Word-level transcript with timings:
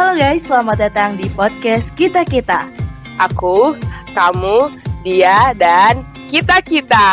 Halo 0.00 0.16
guys, 0.16 0.48
selamat 0.48 0.76
datang 0.80 1.20
di 1.20 1.28
podcast 1.36 1.92
Kita 1.92 2.24
Kita. 2.24 2.72
Aku, 3.20 3.76
kamu, 4.16 4.72
dia, 5.04 5.52
dan 5.52 6.08
kita-kita. 6.32 7.12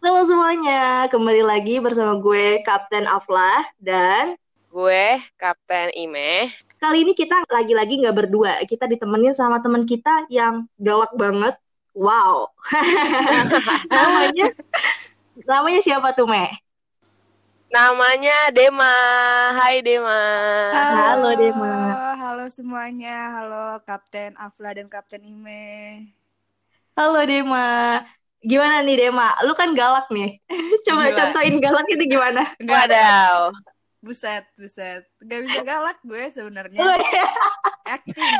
Halo 0.00 0.24
semuanya, 0.24 1.12
kembali 1.12 1.44
lagi 1.44 1.76
bersama 1.76 2.16
gue 2.24 2.64
Kapten 2.64 3.04
Aflah 3.04 3.68
dan 3.84 4.40
Gue 4.72 5.20
Kapten 5.36 5.92
Ime. 5.92 6.48
kali 6.80 7.04
ini 7.04 7.12
kita 7.12 7.44
lagi-lagi 7.52 8.00
nggak 8.00 8.16
berdua, 8.16 8.64
kita 8.64 8.88
ditemenin 8.88 9.36
sama 9.36 9.60
teman 9.60 9.84
kita 9.84 10.24
yang 10.32 10.64
galak 10.80 11.12
banget. 11.20 11.52
Wow. 11.92 12.48
namanya 13.92 14.56
namanya 15.44 15.80
siapa 15.84 16.16
tuh, 16.16 16.24
Me? 16.24 16.48
Namanya 17.68 18.48
Dema. 18.56 18.96
Hai 19.52 19.84
Dema. 19.84 20.20
Halo, 20.72 21.36
Dema. 21.36 21.72
Halo 22.16 22.44
semuanya, 22.48 23.36
halo 23.36 23.76
Kapten 23.84 24.32
Afla 24.40 24.72
dan 24.72 24.88
Kapten 24.88 25.20
Ime. 25.20 26.08
Halo 26.96 27.20
Dema. 27.28 28.00
Gimana 28.40 28.80
nih 28.80 28.96
Dema? 28.96 29.36
Lu 29.44 29.52
kan 29.52 29.76
galak 29.76 30.08
nih. 30.08 30.40
Coba 30.88 31.12
Gila. 31.12 31.16
contohin 31.20 31.56
galak 31.60 31.84
itu 31.92 32.04
gimana? 32.08 32.42
Wadaw. 32.56 33.52
Buset, 34.00 34.48
buset. 34.56 35.04
Gak 35.20 35.40
bisa 35.44 35.60
galak 35.60 36.00
gue 36.00 36.24
sebenarnya. 36.32 36.80
Acting. 37.84 38.37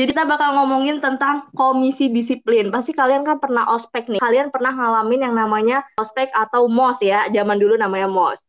Jadi 0.00 0.16
kita 0.16 0.24
bakal 0.24 0.56
ngomongin 0.56 0.96
tentang 1.04 1.44
komisi 1.52 2.08
disiplin. 2.08 2.72
Pasti 2.72 2.96
kalian 2.96 3.20
kan 3.20 3.36
pernah 3.36 3.68
ospek 3.68 4.08
nih. 4.08 4.16
Kalian 4.16 4.48
pernah 4.48 4.72
ngalamin 4.72 5.28
yang 5.28 5.36
namanya 5.36 5.84
ospek 6.00 6.32
atau 6.32 6.72
MOS 6.72 7.04
ya. 7.04 7.28
Zaman 7.28 7.60
dulu 7.60 7.76
namanya 7.76 8.08
MOS. 8.08 8.40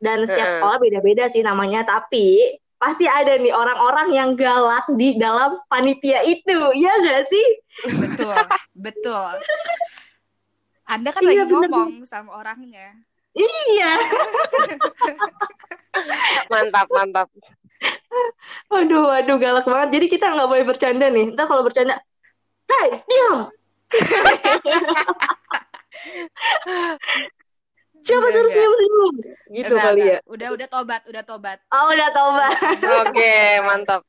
Dan 0.00 0.24
setiap 0.24 0.56
sekolah 0.56 0.80
beda-beda 0.80 1.28
sih 1.28 1.44
namanya. 1.44 1.84
Tapi 1.84 2.56
pasti 2.80 3.04
ada 3.04 3.36
nih 3.36 3.52
orang-orang 3.52 4.16
yang 4.16 4.30
galak 4.32 4.88
di 4.96 5.20
dalam 5.20 5.60
panitia 5.68 6.24
itu. 6.24 6.72
Iya 6.72 6.92
gak 6.96 7.22
sih? 7.28 7.46
Betul, 8.00 8.32
betul. 8.88 9.32
Anda 10.88 11.12
kan 11.12 11.20
Iya, 11.20 11.44
lagi 11.44 11.52
bener. 11.52 11.68
ngomong 11.68 12.08
sama 12.08 12.32
orangnya. 12.32 12.96
Iya. 13.36 13.92
Mantap, 16.52 16.88
mantap. 16.88 17.28
Aduh, 18.74 19.06
aduh 19.10 19.36
galak 19.38 19.66
banget. 19.66 19.88
Jadi 20.00 20.06
kita 20.10 20.34
nggak 20.34 20.48
boleh 20.50 20.64
bercanda 20.66 21.06
nih. 21.10 21.34
Ntar 21.34 21.46
kalau 21.46 21.62
bercanda, 21.66 21.98
Hai, 22.70 23.02
diam. 23.06 23.50
Siapa 28.04 28.26
suruh 28.28 28.52
enggak. 28.52 28.52
senyum-senyum? 28.52 29.14
Gitu 29.48 29.72
Udah, 29.72 29.80
kali 29.80 30.00
udah. 30.00 30.12
ya. 30.12 30.18
Udah, 30.28 30.48
udah 30.52 30.68
tobat, 30.68 31.02
udah 31.08 31.22
tobat. 31.24 31.58
Oh, 31.72 31.88
udah 31.88 32.08
tobat. 32.12 32.56
Oke, 33.08 33.34
mantap. 33.64 34.00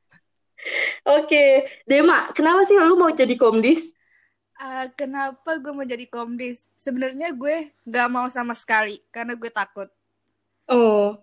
Oke, 1.16 1.70
Dema, 1.86 2.34
kenapa 2.36 2.66
sih 2.68 2.76
lu 2.76 2.98
mau 2.98 3.14
jadi 3.14 3.36
komdis? 3.38 3.94
Ah, 4.56 4.88
kenapa 4.96 5.60
gue 5.60 5.72
mau 5.76 5.88
jadi 5.88 6.08
komdis? 6.08 6.68
Sebenarnya 6.80 7.32
gue 7.36 7.72
gak 7.88 8.10
mau 8.12 8.28
sama 8.32 8.56
sekali 8.56 9.00
karena 9.12 9.36
gue 9.36 9.52
takut. 9.52 9.88
Oh, 10.68 11.16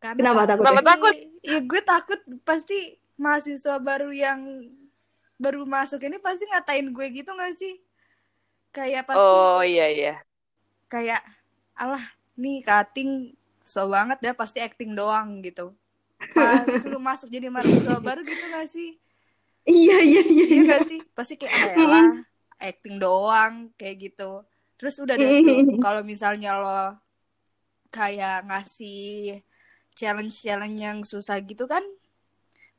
Karena 0.00 0.32
Kenapa 0.32 0.42
takut? 0.48 0.64
Kenapa 0.64 0.82
takut? 0.96 1.14
Iya 1.44 1.60
gue 1.60 1.80
takut 1.84 2.20
pasti 2.42 2.78
mahasiswa 3.20 3.76
baru 3.76 4.08
yang 4.08 4.40
baru 5.36 5.68
masuk 5.68 6.00
ini 6.08 6.16
pasti 6.16 6.48
ngatain 6.48 6.88
gue 6.88 7.06
gitu 7.12 7.30
gak 7.36 7.52
sih? 7.52 7.76
Kayak 8.72 9.04
pasti 9.04 9.28
Oh 9.28 9.60
iya 9.60 9.86
iya. 9.92 10.14
kayak 10.90 11.22
alah 11.78 12.02
nih 12.34 12.66
cutting 12.66 13.30
so 13.62 13.86
banget 13.86 14.18
ya 14.24 14.32
pasti 14.34 14.58
acting 14.64 14.96
doang 14.96 15.44
gitu. 15.44 15.76
Pas 16.32 16.64
lu 16.90 16.96
masuk 16.98 17.28
jadi 17.28 17.52
mahasiswa 17.52 18.00
baru 18.00 18.24
gitu 18.24 18.44
gak 18.48 18.68
sih? 18.72 18.96
iya 19.68 20.00
iya 20.00 20.24
iya. 20.24 20.44
Iya 20.48 20.64
iya. 20.64 20.70
gak 20.72 20.82
sih? 20.88 21.00
Pasti 21.12 21.36
kayak 21.36 21.52
ah, 21.52 21.76
elah, 21.76 22.08
acting 22.56 22.96
doang 22.96 23.68
kayak 23.76 24.10
gitu. 24.10 24.48
Terus 24.80 24.96
udah 24.96 25.14
deh 25.20 25.44
tuh 25.44 25.60
kalau 25.84 26.00
misalnya 26.00 26.56
lo 26.56 26.96
kayak 27.92 28.48
ngasih 28.48 29.44
challenge-challenge 30.00 30.80
yang 30.80 30.98
susah 31.04 31.36
gitu 31.44 31.68
kan 31.68 31.84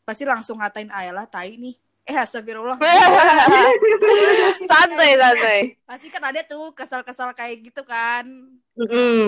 pasti 0.01 0.25
langsung 0.25 0.57
ngatain 0.57 0.89
Ayla 0.89 1.29
tai 1.29 1.53
nih. 1.61 1.77
Eh 2.01 2.17
astagfirullah. 2.17 2.81
santai, 4.71 5.11
santai. 5.21 5.59
Pasti 5.85 6.07
kan 6.09 6.23
ada 6.25 6.41
tuh 6.41 6.73
kesal-kesal 6.73 7.31
kayak 7.37 7.69
gitu 7.71 7.85
kan. 7.85 8.25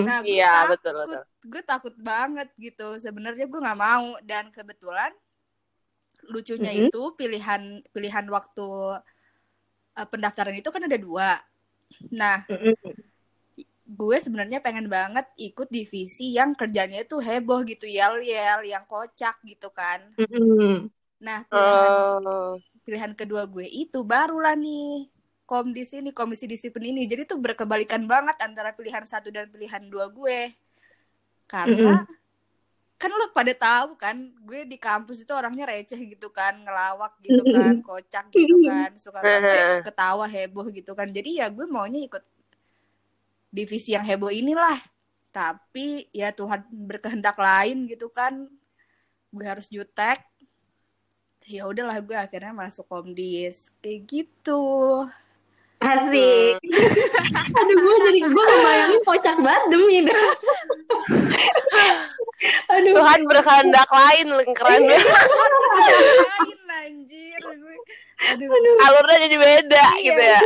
Nah, 0.02 0.18
gue 0.26 0.34
Iya, 0.34 0.50
takut, 0.66 0.82
betul, 0.82 0.94
betul. 0.98 1.22
gue 1.46 1.62
takut 1.62 1.94
banget 2.02 2.48
gitu. 2.58 2.98
Sebenarnya 2.98 3.46
gue 3.46 3.60
nggak 3.62 3.78
mau 3.78 4.18
dan 4.26 4.50
kebetulan 4.50 5.14
lucunya 6.26 6.72
Mhm. 6.72 6.88
itu 6.88 7.02
pilihan 7.14 7.62
pilihan 7.92 8.26
waktu 8.26 8.68
uh, 9.94 10.06
pendaftaran 10.10 10.56
itu 10.56 10.68
kan 10.72 10.82
ada 10.82 10.98
dua. 10.98 11.38
Nah, 12.10 12.42
Mm-mm. 12.50 12.74
Gue 13.84 14.16
sebenarnya 14.16 14.58
pengen 14.64 14.88
banget 14.88 15.26
ikut 15.36 15.68
divisi 15.68 16.32
yang 16.38 16.56
kerjanya 16.56 17.04
itu 17.04 17.20
heboh 17.20 17.60
gitu, 17.68 17.84
yel-yel, 17.84 18.64
yang 18.64 18.84
kocak 18.88 19.36
gitu 19.44 19.68
kan. 19.72 20.00
Mm-mm. 20.18 20.90
Nah, 21.22 21.44
pilihan 21.52 21.94
Oh, 22.24 22.58
pilihan 22.84 23.12
kedua 23.16 23.42
gue 23.48 23.66
itu 23.68 23.98
barulah 24.04 24.54
nih 24.56 25.08
komdis 25.50 25.92
ini 25.96 26.10
komisi 26.12 26.44
disiplin 26.48 26.92
ini. 26.96 27.04
Jadi 27.10 27.22
tuh 27.30 27.38
berkebalikan 27.40 28.04
banget 28.08 28.36
antara 28.46 28.70
pilihan 28.76 29.04
satu 29.04 29.28
dan 29.32 29.48
pilihan 29.52 29.84
dua 29.92 30.06
gue. 30.12 30.52
Karena 31.48 32.04
kan 33.00 33.10
lo 33.12 33.26
pada 33.36 33.52
tahu 33.52 33.88
kan 34.00 34.16
gue 34.48 34.64
di 34.64 34.78
kampus 34.80 35.26
itu 35.28 35.32
orangnya 35.36 35.68
receh 35.68 36.00
gitu 36.12 36.32
kan 36.32 36.54
ngelawak 36.64 37.12
gitu 37.20 37.42
kan 37.44 37.74
kocak 37.84 38.26
gitu 38.32 38.56
kan 38.64 38.96
suka 38.96 39.20
ketawa 39.84 40.24
heboh 40.34 40.66
gitu 40.72 40.92
kan. 40.98 41.08
Jadi 41.12 41.40
ya 41.40 41.46
gue 41.52 41.66
maunya 41.68 42.00
ikut 42.08 42.24
divisi 43.54 43.94
yang 43.94 44.02
heboh 44.02 44.34
inilah. 44.34 44.82
Tapi 45.30 46.10
ya 46.10 46.34
Tuhan 46.34 46.66
berkehendak 46.66 47.38
lain 47.38 47.86
gitu 47.86 48.10
kan. 48.10 48.50
Gue 49.30 49.46
harus 49.46 49.70
jutek. 49.70 50.18
Ya 51.46 51.70
udahlah 51.70 52.02
gue 52.02 52.18
akhirnya 52.18 52.50
masuk 52.50 52.90
komdis. 52.90 53.70
Kayak 53.78 54.00
gitu 54.10 54.62
Asik. 55.84 56.56
Aduh, 57.54 57.76
gue 57.76 57.94
jadi 58.08 58.18
gue 58.24 58.44
ngebayangin 58.44 59.00
kocak 59.04 59.36
banget 59.38 59.62
demi 59.68 59.96
dah. 60.02 60.22
Aduh. 62.72 62.94
Tuhan 62.96 63.20
berkehendak 63.24 63.88
lain, 63.88 64.26
keren 64.52 64.82
Iya. 64.82 64.90
banget. 64.90 65.28
lain 66.44 66.58
anjir 66.74 67.40
gue 67.40 67.76
aduh 68.14 68.48
Alurnya 68.80 69.18
jadi 69.26 69.36
beda 69.36 69.84
Iya. 69.94 70.02
gitu 70.02 70.22
ya. 70.22 70.40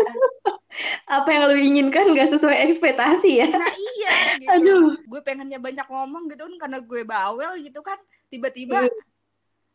Apa 1.06 1.28
yang 1.30 1.42
lu 1.50 1.56
inginkan 1.56 2.14
gak 2.14 2.30
sesuai 2.30 2.70
ekspektasi 2.70 3.30
ya? 3.38 3.48
nah 3.50 3.72
iya 3.96 4.14
gitu 4.38 4.50
Aduh. 4.52 4.86
gue 4.98 5.20
pengennya 5.22 5.58
banyak 5.58 5.86
ngomong 5.86 6.26
gitu 6.28 6.42
kan 6.44 6.54
karena 6.58 6.78
gue 6.80 7.00
bawel 7.02 7.52
gitu 7.58 7.80
kan 7.80 7.98
tiba-tiba 8.28 8.86
Iya. 8.86 8.92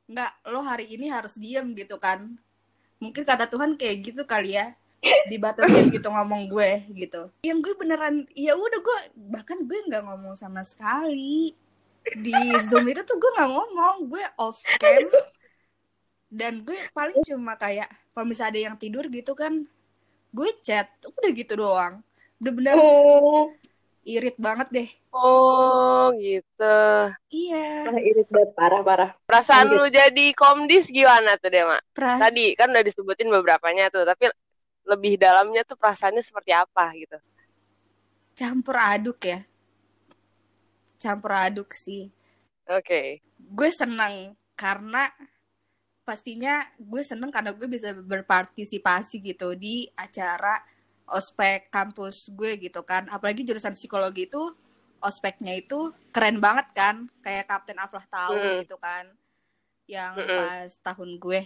nggak 0.03 0.31
lo 0.51 0.59
hari 0.61 0.91
ini 0.91 1.07
harus 1.07 1.39
diem 1.39 1.71
gitu 1.75 1.95
kan 1.95 2.35
mungkin 2.99 3.23
kata 3.23 3.47
Tuhan 3.47 3.75
kayak 3.75 3.97
gitu 4.03 4.23
kali 4.23 4.55
ya 4.55 4.75
dibatasin 5.27 5.91
gitu 5.91 6.07
ngomong 6.07 6.47
gue 6.47 6.87
gitu. 6.95 7.27
Yang 7.43 7.59
gue 7.69 7.73
beneran 7.75 8.23
ya 8.33 8.55
udah 8.55 8.79
gue 8.79 8.97
bahkan 9.29 9.59
gue 9.63 9.79
nggak 9.87 10.03
ngomong 10.07 10.33
sama 10.39 10.63
sekali. 10.63 11.51
Di 12.03 12.35
zoom 12.63 12.87
itu 12.87 13.03
tuh 13.03 13.15
gue 13.19 13.31
nggak 13.35 13.51
ngomong 13.51 13.95
gue 14.07 14.23
off 14.39 14.59
cam. 14.79 15.07
Dan 16.33 16.65
gue 16.65 16.75
paling 16.91 17.21
cuma 17.27 17.59
kayak 17.59 17.87
kalau 18.15 18.25
misalnya 18.25 18.51
ada 18.57 18.61
yang 18.71 18.75
tidur 18.79 19.05
gitu 19.11 19.35
kan 19.37 19.67
gue 20.33 20.49
chat 20.65 20.89
udah 21.05 21.31
gitu 21.35 21.53
doang. 21.59 22.01
Bener-bener 22.41 22.75
Oh, 22.75 23.53
irit 24.03 24.35
banget 24.35 24.67
deh. 24.73 24.89
Oh 25.13 26.11
gitu. 26.17 26.79
iya. 27.31 27.87
Parah 27.87 28.01
irit 28.03 28.27
banget, 28.27 28.51
parah-parah. 28.57 29.09
Perasaan 29.23 29.69
Lanjut. 29.71 29.79
lu 29.79 29.85
jadi 29.93 30.25
komdis 30.35 30.89
gimana 30.89 31.37
tuh 31.39 31.53
Dema? 31.53 31.77
pra 31.93 32.17
Tadi 32.19 32.57
kan 32.57 32.73
udah 32.73 32.83
disebutin 32.83 33.29
beberapanya 33.31 33.87
tuh, 33.93 34.03
tapi 34.03 34.27
lebih 34.83 35.15
dalamnya 35.15 35.61
tuh 35.63 35.77
perasaannya 35.79 36.23
seperti 36.23 36.51
apa 36.51 36.85
gitu. 36.95 37.17
campur 38.33 38.75
aduk 38.81 39.19
ya 39.29 39.39
campur 40.97 41.31
aduk 41.35 41.69
sih 41.75 42.09
Oke. 42.65 43.19
gue 43.37 43.69
seneng 43.69 44.33
karena 44.55 45.11
pastinya 46.03 46.63
gue 46.79 47.03
seneng 47.03 47.31
karena 47.31 47.51
gue 47.55 47.67
bisa 47.67 47.95
berpartisipasi 47.95 49.23
gitu 49.23 49.55
di 49.55 49.87
acara 49.95 50.59
ospek 51.07 51.67
kampus 51.71 52.31
gue 52.31 52.55
gitu 52.59 52.81
kan 52.83 53.07
apalagi 53.11 53.43
jurusan 53.43 53.75
psikologi 53.75 54.27
itu 54.27 54.51
ospeknya 55.03 55.53
itu 55.59 55.91
keren 56.15 56.39
banget 56.39 56.67
kan 56.71 56.95
kayak 57.23 57.47
Kapten 57.47 57.79
Aflah 57.79 58.07
tahu 58.07 58.35
Mm. 58.39 58.57
gitu 58.63 58.75
kan 58.79 59.05
yang 59.87 60.15
Mm-mm. 60.15 60.39
pas 60.39 60.71
tahun 60.79 61.19
gue 61.19 61.41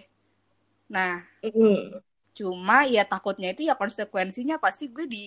nah 0.90 1.25
Mm. 1.42 2.00
Cuma 2.38 2.86
ya 2.86 3.01
takutnya 3.01 3.50
itu 3.50 3.66
ya 3.66 3.74
konsekuensinya 3.74 4.62
pasti 4.62 4.86
gue 4.86 5.06
di 5.10 5.25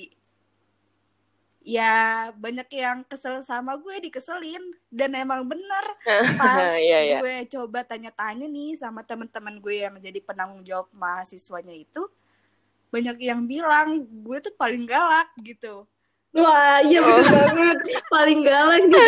ya 1.61 2.31
banyak 2.39 2.71
yang 2.73 3.05
kesel 3.05 3.43
sama 3.45 3.77
gue 3.77 4.09
dikeselin 4.09 4.63
dan 4.89 5.13
emang 5.13 5.45
bener 5.45 5.85
pas 6.41 6.79
Iya, 6.79 6.99
iya. 7.05 7.19
gue 7.21 7.37
coba 7.53 7.83
tanya-tanya 7.85 8.47
nih 8.49 8.79
sama 8.79 9.03
teman-teman 9.03 9.59
gue 9.59 9.85
yang 9.85 9.95
jadi 9.99 10.23
penanggung 10.25 10.63
jawab 10.65 10.89
mahasiswanya 10.95 11.75
itu 11.75 12.07
banyak 12.89 13.19
yang 13.23 13.45
bilang 13.45 14.07
gue 14.09 14.39
tuh 14.41 14.55
paling 14.57 14.87
galak 14.87 15.29
gitu 15.43 15.85
Wah, 16.31 16.79
iya 16.87 17.03
bener 17.03 17.27
banget. 17.27 17.79
Paling 18.07 18.41
galak 18.47 18.87
di 18.87 18.95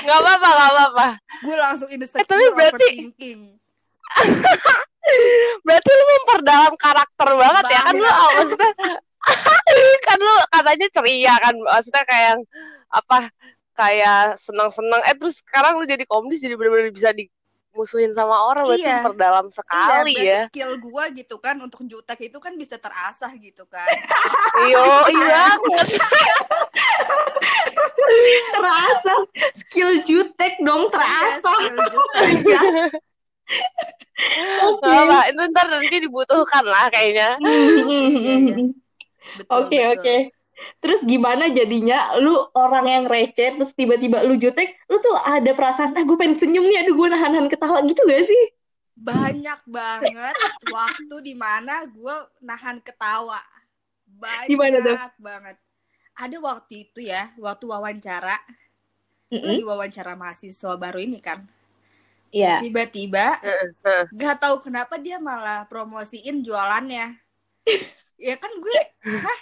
Nggak 0.00 0.18
apa-apa, 0.18 0.48
nggak 0.48 0.70
apa-apa. 0.70 1.06
gue 1.40 1.56
langsung 1.56 1.88
insecure 1.88 2.20
Eh, 2.20 2.26
tapi 2.26 2.44
berarti- 2.50 2.96
Berarti 5.60 5.90
lu 5.90 6.04
memperdalam 6.12 6.74
karakter 6.76 7.28
banget 7.32 7.64
ya 7.68 7.80
kan 7.82 7.94
lu 7.94 8.04
oh, 8.04 8.30
maksudnya 8.36 8.70
kan 10.06 10.18
lu 10.18 10.34
katanya 10.50 10.86
ceria 10.90 11.34
kan 11.36 11.54
maksudnya 11.56 12.04
kayak 12.04 12.34
apa 12.88 13.18
kayak 13.72 14.36
senang-senang 14.36 15.00
eh 15.02 15.14
terus 15.14 15.40
sekarang 15.40 15.76
lu 15.76 15.84
jadi 15.84 16.04
komdis 16.04 16.38
jadi 16.38 16.52
benar-benar 16.52 16.90
bisa 16.90 17.10
dimusuhin 17.10 18.12
sama 18.12 18.44
orang 18.44 18.66
berarti 18.66 18.82
Iya. 18.82 18.96
memperdalam 19.00 19.46
sekali 19.50 20.14
iya, 20.14 20.24
ya. 20.26 20.40
skill 20.46 20.76
gue 20.76 21.04
gitu 21.16 21.36
kan 21.38 21.56
untuk 21.56 21.80
jutek 21.82 22.20
itu 22.22 22.36
kan 22.36 22.52
bisa 22.54 22.76
terasah 22.76 23.32
gitu 23.34 23.64
kan 23.64 23.88
Yo, 24.66 24.84
iya 25.08 25.54
banget. 25.56 25.86
Terasa. 28.54 29.14
Skill 29.56 29.90
jutek 30.06 30.60
dong, 30.62 30.88
terasa. 30.92 31.50
skill 31.50 31.86
jutek 31.90 32.34
Ya. 32.46 32.62
Oke. 34.70 34.86
Apa, 34.86 35.26
itu 35.32 35.42
ntar 35.50 35.66
nanti 35.66 35.96
dibutuhkan 36.06 36.62
lah 36.62 36.86
kayaknya. 36.86 37.34
Oke, 39.50 39.78
oke. 39.90 40.16
Terus 40.78 41.00
gimana 41.02 41.50
jadinya 41.50 42.14
lu 42.20 42.36
orang 42.54 42.86
yang 42.86 43.04
receh 43.08 43.58
terus 43.58 43.74
tiba-tiba 43.74 44.22
lu 44.22 44.36
jutek, 44.38 44.76
lu 44.86 45.02
tuh 45.02 45.16
ada 45.18 45.50
perasaan, 45.56 45.96
ah 45.96 46.04
gue 46.04 46.16
pengen 46.20 46.36
senyum 46.36 46.68
nih, 46.68 46.84
aduh 46.84 46.94
gue 46.94 47.08
nahan-nahan 47.10 47.48
ketawa 47.48 47.80
gitu 47.88 48.04
gak 48.06 48.28
sih? 48.28 48.42
banyak 49.00 49.60
banget 49.64 50.36
waktu 50.68 51.16
di 51.24 51.32
mana 51.32 51.88
gue 51.88 52.16
nahan 52.44 52.84
ketawa 52.84 53.40
banyak 54.04 54.52
Gimana 54.52 54.76
tuh? 54.84 54.96
banget 55.16 55.56
ada 56.24 56.36
waktu 56.48 56.74
itu 56.88 57.00
ya 57.12 57.22
waktu 57.40 57.64
wawancara 57.72 58.36
Mm-mm. 59.32 59.46
lagi 59.46 59.62
wawancara 59.70 60.12
mahasiswa 60.22 60.72
baru 60.82 60.98
ini 61.06 61.18
kan 61.22 61.40
Iya. 62.30 62.62
tiba-tiba 62.62 63.26
Heeh, 63.42 63.68
heeh. 63.84 64.06
gak 64.14 64.36
tahu 64.42 64.56
kenapa 64.62 64.94
dia 65.02 65.18
malah 65.18 65.66
promosiin 65.66 66.36
jualannya 66.46 67.18
ya 68.26 68.34
kan 68.36 68.52
gue 68.64 68.80
hah 69.24 69.40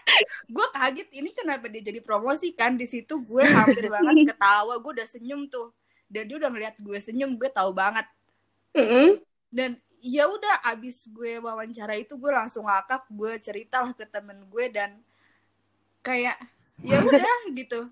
gue 0.49 0.67
kaget 0.77 1.09
ini 1.19 1.31
kenapa 1.37 1.67
dia 1.73 1.83
jadi 1.83 2.01
promosi 2.01 2.55
kan 2.57 2.79
di 2.81 2.87
situ 2.89 3.21
gue 3.21 3.45
hampir 3.45 3.91
banget 3.95 4.33
ketawa 4.33 4.75
gue 4.81 4.93
udah 4.97 5.09
senyum 5.09 5.51
tuh 5.53 5.69
dan 6.09 6.25
dia 6.29 6.37
udah 6.41 6.51
ngeliat 6.53 6.77
gue 6.81 6.99
senyum 7.01 7.37
gue 7.37 7.51
tahu 7.53 7.71
banget 7.77 8.07
Mm-mm. 8.77 9.21
dan 9.53 9.77
ya 9.99 10.31
udah 10.31 10.55
abis 10.73 11.11
gue 11.11 11.43
wawancara 11.43 11.99
itu 11.99 12.15
gue 12.17 12.33
langsung 12.33 12.65
ngakak 12.71 13.05
gue 13.11 13.33
ceritalah 13.43 13.93
ke 13.93 14.07
temen 14.09 14.47
gue 14.47 14.65
dan 14.71 14.91
kayak 16.07 16.39
ya 16.83 16.99
udah 17.03 17.37
gitu 17.53 17.91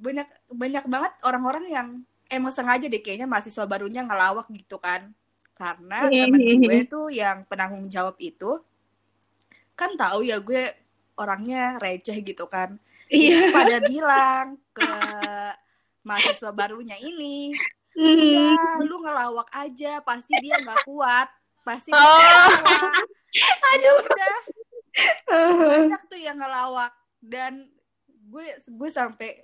banyak 0.00 0.28
banyak 0.48 0.84
banget 0.86 1.12
orang-orang 1.26 1.64
yang 1.68 1.88
emang 2.30 2.54
sengaja 2.54 2.86
deh 2.86 3.02
kayaknya 3.02 3.26
mahasiswa 3.26 3.66
barunya 3.66 4.06
ngelawak 4.06 4.46
gitu 4.54 4.78
kan 4.78 5.12
karena 5.58 6.08
temen 6.08 6.40
gue 6.64 6.80
tuh 6.88 7.12
yang 7.12 7.44
penanggung 7.44 7.84
jawab 7.90 8.16
itu 8.16 8.62
kan 9.76 9.92
tahu 9.98 10.24
ya 10.24 10.40
gue 10.40 10.72
orangnya 11.18 11.76
receh 11.76 12.16
gitu 12.24 12.46
kan 12.48 12.80
Iya. 13.10 13.50
Pada 13.50 13.82
bilang 13.82 14.54
ke 14.70 14.86
mahasiswa 16.06 16.54
barunya 16.54 16.94
ini. 17.02 17.50
Udah, 17.98 18.86
lu 18.86 19.02
ngelawak 19.02 19.50
aja, 19.50 19.98
pasti 20.06 20.38
dia 20.38 20.62
nggak 20.62 20.86
kuat, 20.86 21.26
pasti 21.66 21.90
dia 21.90 21.98
Oh. 21.98 22.46
ketawa. 22.54 22.94
Ya 23.82 23.90
udah, 23.98 24.36
banyak 25.74 26.02
tuh 26.06 26.18
yang 26.22 26.38
ngelawak 26.38 26.94
dan 27.18 27.66
gue 28.30 28.46
gue 28.54 28.90
sampai 28.90 29.42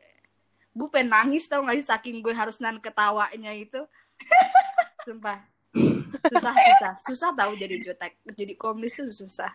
gue 0.76 0.88
pengen 0.92 1.10
nangis 1.10 1.50
tau 1.50 1.64
gak 1.66 1.76
sih 1.80 1.86
saking 1.86 2.22
gue 2.22 2.30
harus 2.30 2.62
nahan 2.62 2.78
ketawanya 2.78 3.50
itu. 3.52 3.82
Sumpah. 5.06 5.42
Susah 6.30 6.54
susah. 6.54 6.92
Susah 7.02 7.30
tahu 7.34 7.58
jadi 7.58 7.82
jutek. 7.82 8.14
Jadi 8.32 8.54
komunis 8.54 8.94
tuh 8.94 9.10
susah. 9.10 9.50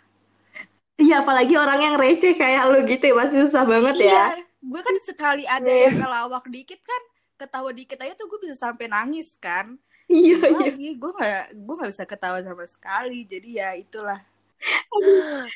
Iya, 0.99 1.25
apalagi 1.25 1.57
orang 1.57 1.81
yang 1.81 1.95
receh 1.97 2.37
kayak 2.37 2.69
lu 2.69 2.85
gitu 2.85 3.09
ya, 3.09 3.15
pasti 3.17 3.35
susah 3.41 3.63
banget 3.65 4.05
ya. 4.05 4.05
Iya, 4.05 4.25
gue 4.61 4.81
kan 4.85 4.95
sekali 5.01 5.43
ada 5.49 5.71
yang 5.71 5.97
ngelawak 5.97 6.45
dikit 6.45 6.77
kan, 6.77 7.01
ketawa 7.41 7.73
dikit 7.73 7.97
aja 8.05 8.13
tuh 8.13 8.29
gue 8.29 8.39
bisa 8.45 8.53
sampai 8.69 8.85
nangis 8.85 9.33
kan. 9.41 9.81
Iya, 10.05 10.45
iya. 10.45 10.61
lagi 10.69 10.87
gue 10.99 11.11
nggak 11.17 11.45
gue 11.57 11.75
nggak 11.79 11.91
bisa 11.95 12.05
ketawa 12.05 12.37
sama 12.43 12.65
sekali 12.67 13.23
jadi 13.23 13.49
ya 13.49 13.69
itulah 13.79 14.19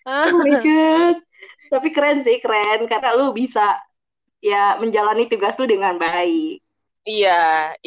Oh 0.06 0.32
my 0.42 0.54
God. 0.66 1.16
Tapi 1.72 1.88
keren 1.96 2.18
sih, 2.26 2.38
keren. 2.44 2.80
Karena 2.92 3.10
lu 3.20 3.26
bisa 3.40 3.62
ya 4.50 4.56
menjalani 4.82 5.24
tugas 5.32 5.54
lu 5.60 5.66
dengan 5.74 5.96
baik. 6.06 6.52
Iya, 7.10 7.30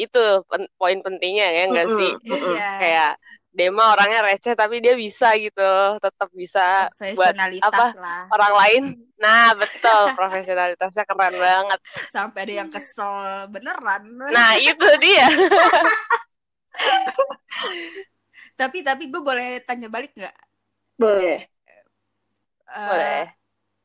itu 0.01 0.17
pen- 0.49 0.71
poin 0.79 0.97
pentingnya 1.05 1.45
ya 1.55 1.59
enggak 1.67 1.85
Mm-mm, 1.85 1.97
sih? 1.97 2.09
mm-mm. 2.29 2.33
iya 2.33 2.69
Kayak 2.79 3.07
Dema 3.57 3.83
orangnya 3.93 4.19
receh 4.27 4.53
tapi 4.61 4.75
dia 4.83 4.93
bisa 5.03 5.25
gitu, 5.43 5.59
tetap 6.03 6.29
bisa 6.41 6.59
buat 7.15 7.33
profesionalitas 7.35 7.61
apa 7.67 7.83
lah 8.01 8.23
orang 8.33 8.53
lain. 8.61 8.81
Nah, 9.23 9.43
betul, 9.61 9.99
profesionalitasnya 10.17 11.03
keren 11.09 11.35
banget. 11.47 11.79
sampai 12.13 12.39
ada 12.45 12.53
yang 12.65 12.69
kesel 12.71 13.13
beneran 13.53 14.03
Nah, 14.29 14.53
itu 14.61 14.85
dia. 15.01 15.25
tapi 18.59 18.77
tapi 18.87 19.03
gue 19.11 19.21
boleh 19.29 19.47
tanya 19.67 19.87
balik 19.95 20.11
nggak 20.17 20.35
Boleh. 20.99 21.49
Eh, 22.67 22.71
Boleh. 22.85 23.33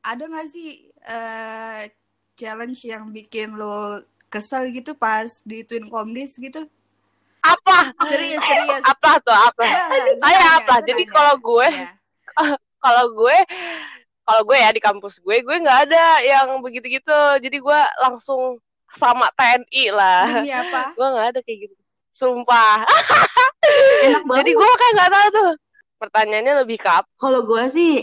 Ada 0.04 0.28
nggak 0.28 0.48
sih 0.52 0.92
eh, 1.02 1.88
challenge 2.36 2.84
yang 2.84 3.08
bikin 3.08 3.56
lo 3.56 4.04
kesel 4.28 4.68
gitu 4.68 4.92
pas 4.92 5.26
di 5.46 5.64
Twin 5.64 5.88
Komdis 5.88 6.36
gitu? 6.36 6.66
Apa? 7.44 7.92
serius 8.08 8.40
serius. 8.40 8.82
Apa 8.84 9.20
tuh, 9.20 9.36
apa? 9.36 9.64
Nanya, 10.16 10.48
apa? 10.64 10.80
Jadi 10.80 11.04
kalau 11.08 11.36
gue, 11.36 11.68
Iya. 11.68 11.92
kalau 12.84 13.04
gue 13.16 13.36
kalau 14.24 14.42
gue 14.48 14.56
ya 14.56 14.72
di 14.72 14.80
kampus 14.80 15.20
gue 15.20 15.36
gue 15.44 15.56
nggak 15.60 15.80
ada 15.88 16.04
yang 16.24 16.60
begitu-gitu. 16.64 17.20
Jadi 17.44 17.56
gue 17.60 17.80
langsung 18.00 18.56
sama 18.88 19.28
TNI 19.36 19.84
lah. 19.92 20.40
Demi 20.40 20.52
apa? 20.54 20.80
Gue 20.98 21.06
nggak 21.08 21.26
ada 21.34 21.40
kayak 21.42 21.58
gitu. 21.68 21.74
Sumpah. 22.14 22.86
Enak 24.06 24.22
banget. 24.28 24.38
jadi 24.46 24.50
gue 24.54 24.68
kayak 24.78 24.92
nggak 24.94 25.10
tahu 25.12 25.28
tuh. 25.34 25.50
Pertanyaannya 25.98 26.54
lebih 26.62 26.78
ke 26.78 26.90
apa? 26.90 27.10
Kalau 27.18 27.40
gue 27.42 27.62
sih, 27.74 27.94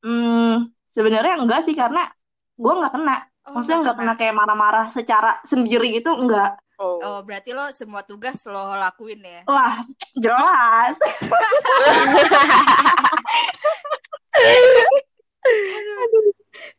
hmm, 0.00 0.73
sebenarnya 0.94 1.34
enggak 1.42 1.66
sih 1.66 1.74
karena 1.74 2.08
gue 2.54 2.72
nggak 2.72 2.92
kena. 2.94 3.16
Oh, 3.44 3.60
Maksudnya 3.60 3.78
nggak 3.84 3.98
kena 4.00 4.14
kayak 4.16 4.34
marah-marah 4.38 4.86
secara 4.94 5.36
sendiri 5.44 6.00
gitu, 6.00 6.14
enggak. 6.16 6.56
oh. 6.80 6.96
Oh, 7.02 7.20
berarti 7.20 7.52
lo 7.52 7.68
semua 7.74 8.00
tugas 8.06 8.40
lo 8.48 8.72
lakuin 8.78 9.20
ya? 9.20 9.44
Wah, 9.44 9.84
jelas. 10.16 10.96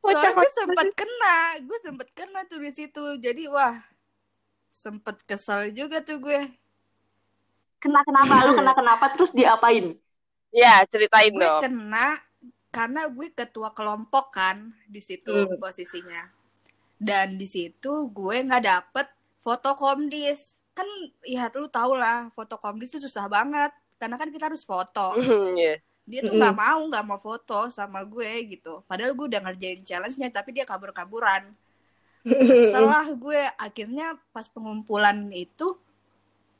Soalnya 0.01 0.31
gue 0.33 0.49
sempet 0.49 0.87
kena, 0.97 1.61
gue 1.61 1.77
sempet 1.85 2.07
kena 2.17 2.39
tuh 2.49 2.57
di 2.57 2.71
situ. 2.73 3.03
Jadi 3.21 3.45
wah, 3.51 3.77
sempet 4.71 5.21
kesal 5.29 5.69
juga 5.69 6.01
tuh 6.01 6.17
gue. 6.17 6.49
Kena 7.77 8.01
kenapa? 8.01 8.49
Lu 8.49 8.57
kena 8.57 8.73
kenapa? 8.73 9.13
Terus 9.13 9.29
diapain? 9.35 9.93
ya 10.55 10.87
ceritain 10.87 11.35
Gue 11.35 11.43
dong 11.43 11.59
kena 11.59 12.15
karena 12.75 13.07
gue 13.07 13.31
ketua 13.31 13.71
kelompok 13.71 14.35
kan 14.35 14.75
di 14.83 14.99
situ 14.99 15.31
Hmm. 15.31 15.55
posisinya. 15.55 16.27
Dan 16.99 17.39
di 17.39 17.47
situ 17.47 18.11
gue 18.11 18.35
nggak 18.43 18.63
dapet 18.67 19.07
foto 19.39 19.79
komdis. 19.79 20.59
Kan 20.75 20.83
ya 21.23 21.47
lu 21.55 21.71
tau 21.71 21.95
lah, 21.95 22.27
foto 22.35 22.59
komdis 22.59 22.91
itu 22.91 23.07
susah 23.07 23.31
banget. 23.31 23.71
Karena 23.95 24.19
kan 24.19 24.27
kita 24.27 24.51
harus 24.51 24.67
foto. 24.67 25.15
Iya. 25.55 25.79
dia 26.05 26.21
tuh 26.21 26.37
nggak 26.37 26.53
mau 26.53 26.85
nggak 26.85 27.05
mau 27.09 27.17
foto 27.17 27.65
sama 27.73 28.05
gue 28.05 28.29
gitu 28.45 28.85
padahal 28.85 29.17
gue 29.17 29.25
udah 29.25 29.41
ngerjain 29.41 29.81
challenge-nya 29.81 30.29
tapi 30.29 30.53
dia 30.53 30.61
kabur-kaburan 30.61 31.49
setelah 32.61 33.09
gue 33.09 33.41
akhirnya 33.57 34.13
pas 34.29 34.45
pengumpulan 34.45 35.17
itu 35.33 35.73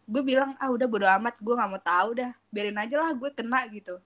gue 0.09 0.21
bilang 0.25 0.57
ah 0.57 0.73
udah 0.73 0.89
bodo 0.89 1.05
amat 1.21 1.37
gue 1.37 1.53
nggak 1.53 1.69
mau 1.69 1.77
tahu 1.77 2.09
dah 2.25 2.33
biarin 2.49 2.73
aja 2.81 2.97
lah 2.97 3.13
gue 3.13 3.29
kena 3.37 3.69
gitu 3.69 4.01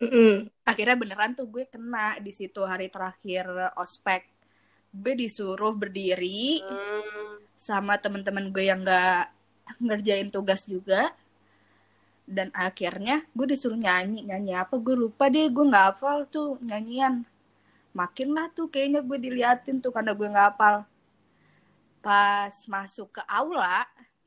Mm-mm. 0.00 0.48
akhirnya 0.70 0.96
beneran 1.02 1.32
tuh 1.38 1.46
gue 1.54 1.64
kena 1.74 2.06
di 2.24 2.32
situ 2.38 2.60
hari 2.70 2.86
terakhir 2.94 3.44
ospek 3.82 4.22
gue 5.02 5.14
disuruh 5.22 5.74
berdiri 5.82 6.60
Hmm. 6.62 7.36
sama 7.68 7.94
teman-teman 8.04 8.46
gue 8.54 8.64
yang 8.70 8.80
nggak 8.84 9.22
ngerjain 9.86 10.28
tugas 10.34 10.62
juga 10.74 11.02
dan 12.36 12.48
akhirnya 12.66 13.16
gue 13.36 13.46
disuruh 13.52 13.76
nyanyi 13.86 14.20
nyanyi 14.28 14.52
apa 14.62 14.74
gue 14.84 14.94
lupa 15.02 15.24
deh 15.34 15.46
gue 15.54 15.64
nggak 15.70 15.86
hafal 15.88 16.18
tuh 16.34 16.50
nyanyian 16.68 17.14
makin 18.00 18.28
lah 18.36 18.46
tuh 18.56 18.66
kayaknya 18.72 19.00
gue 19.08 19.18
diliatin 19.24 19.76
tuh 19.84 19.92
karena 19.96 20.12
gue 20.18 20.28
nggak 20.32 20.48
hafal 20.50 20.76
pas 22.04 22.54
masuk 22.74 23.08
ke 23.20 23.22
aula 23.28 23.84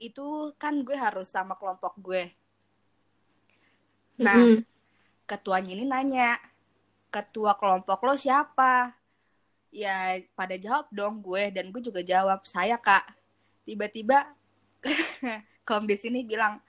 itu 0.07 0.27
kan 0.61 0.73
gue 0.85 0.97
harus 1.05 1.27
sama 1.35 1.53
kelompok 1.59 1.93
gue 2.07 2.23
nah 4.17 4.47
Mm-mm. 4.47 4.63
Ketuanya 5.23 5.71
ini 5.73 5.85
nanya 5.87 6.39
ketua 7.13 7.53
kelompok 7.55 8.01
lo 8.03 8.15
siapa? 8.17 8.93
Ya 9.73 10.21
pada 10.37 10.57
jawab 10.57 10.89
dong 10.89 11.21
gue 11.21 11.49
dan 11.53 11.69
gue 11.69 11.81
juga 11.81 12.01
jawab 12.01 12.41
saya 12.45 12.77
kak. 12.77 13.05
Tiba-tiba 13.65 14.33
kom 15.67 15.85
di 15.85 15.95
sini 15.95 16.25
bilang 16.25 16.59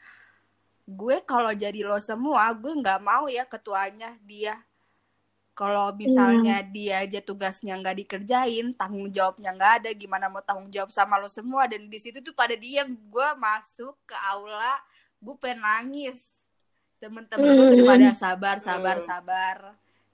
gue 0.84 1.25
kalau 1.25 1.50
jadi 1.50 1.80
lo 1.82 1.96
semua 1.96 2.52
gue 2.52 2.73
nggak 2.73 3.00
mau 3.00 3.26
ya 3.28 3.49
ketuanya 3.49 4.16
dia. 4.25 4.61
Kalau 5.54 5.94
misalnya 5.94 6.66
dia 6.66 7.06
aja 7.06 7.23
tugasnya 7.23 7.78
nggak 7.78 8.02
dikerjain 8.02 8.75
tanggung 8.75 9.06
jawabnya 9.06 9.54
nggak 9.54 9.73
ada 9.80 9.90
gimana 9.94 10.26
mau 10.26 10.42
tanggung 10.42 10.66
jawab 10.68 10.90
sama 10.90 11.16
lo 11.16 11.30
semua? 11.30 11.64
Dan 11.70 11.87
di 11.87 11.99
situ 12.02 12.18
tuh 12.20 12.34
pada 12.34 12.58
diam 12.58 12.90
gue 12.90 13.28
masuk 13.38 13.94
ke 14.04 14.16
aula 14.28 14.82
gue 15.25 15.34
pengen 15.40 15.64
nangis 15.64 16.43
temen-temen 17.04 17.49
gue 17.56 17.66
tuh 17.73 17.80
pada 17.90 18.08
sabar 18.23 18.56
sabar 18.68 18.96
Hmm. 18.99 19.06
sabar. 19.11 19.58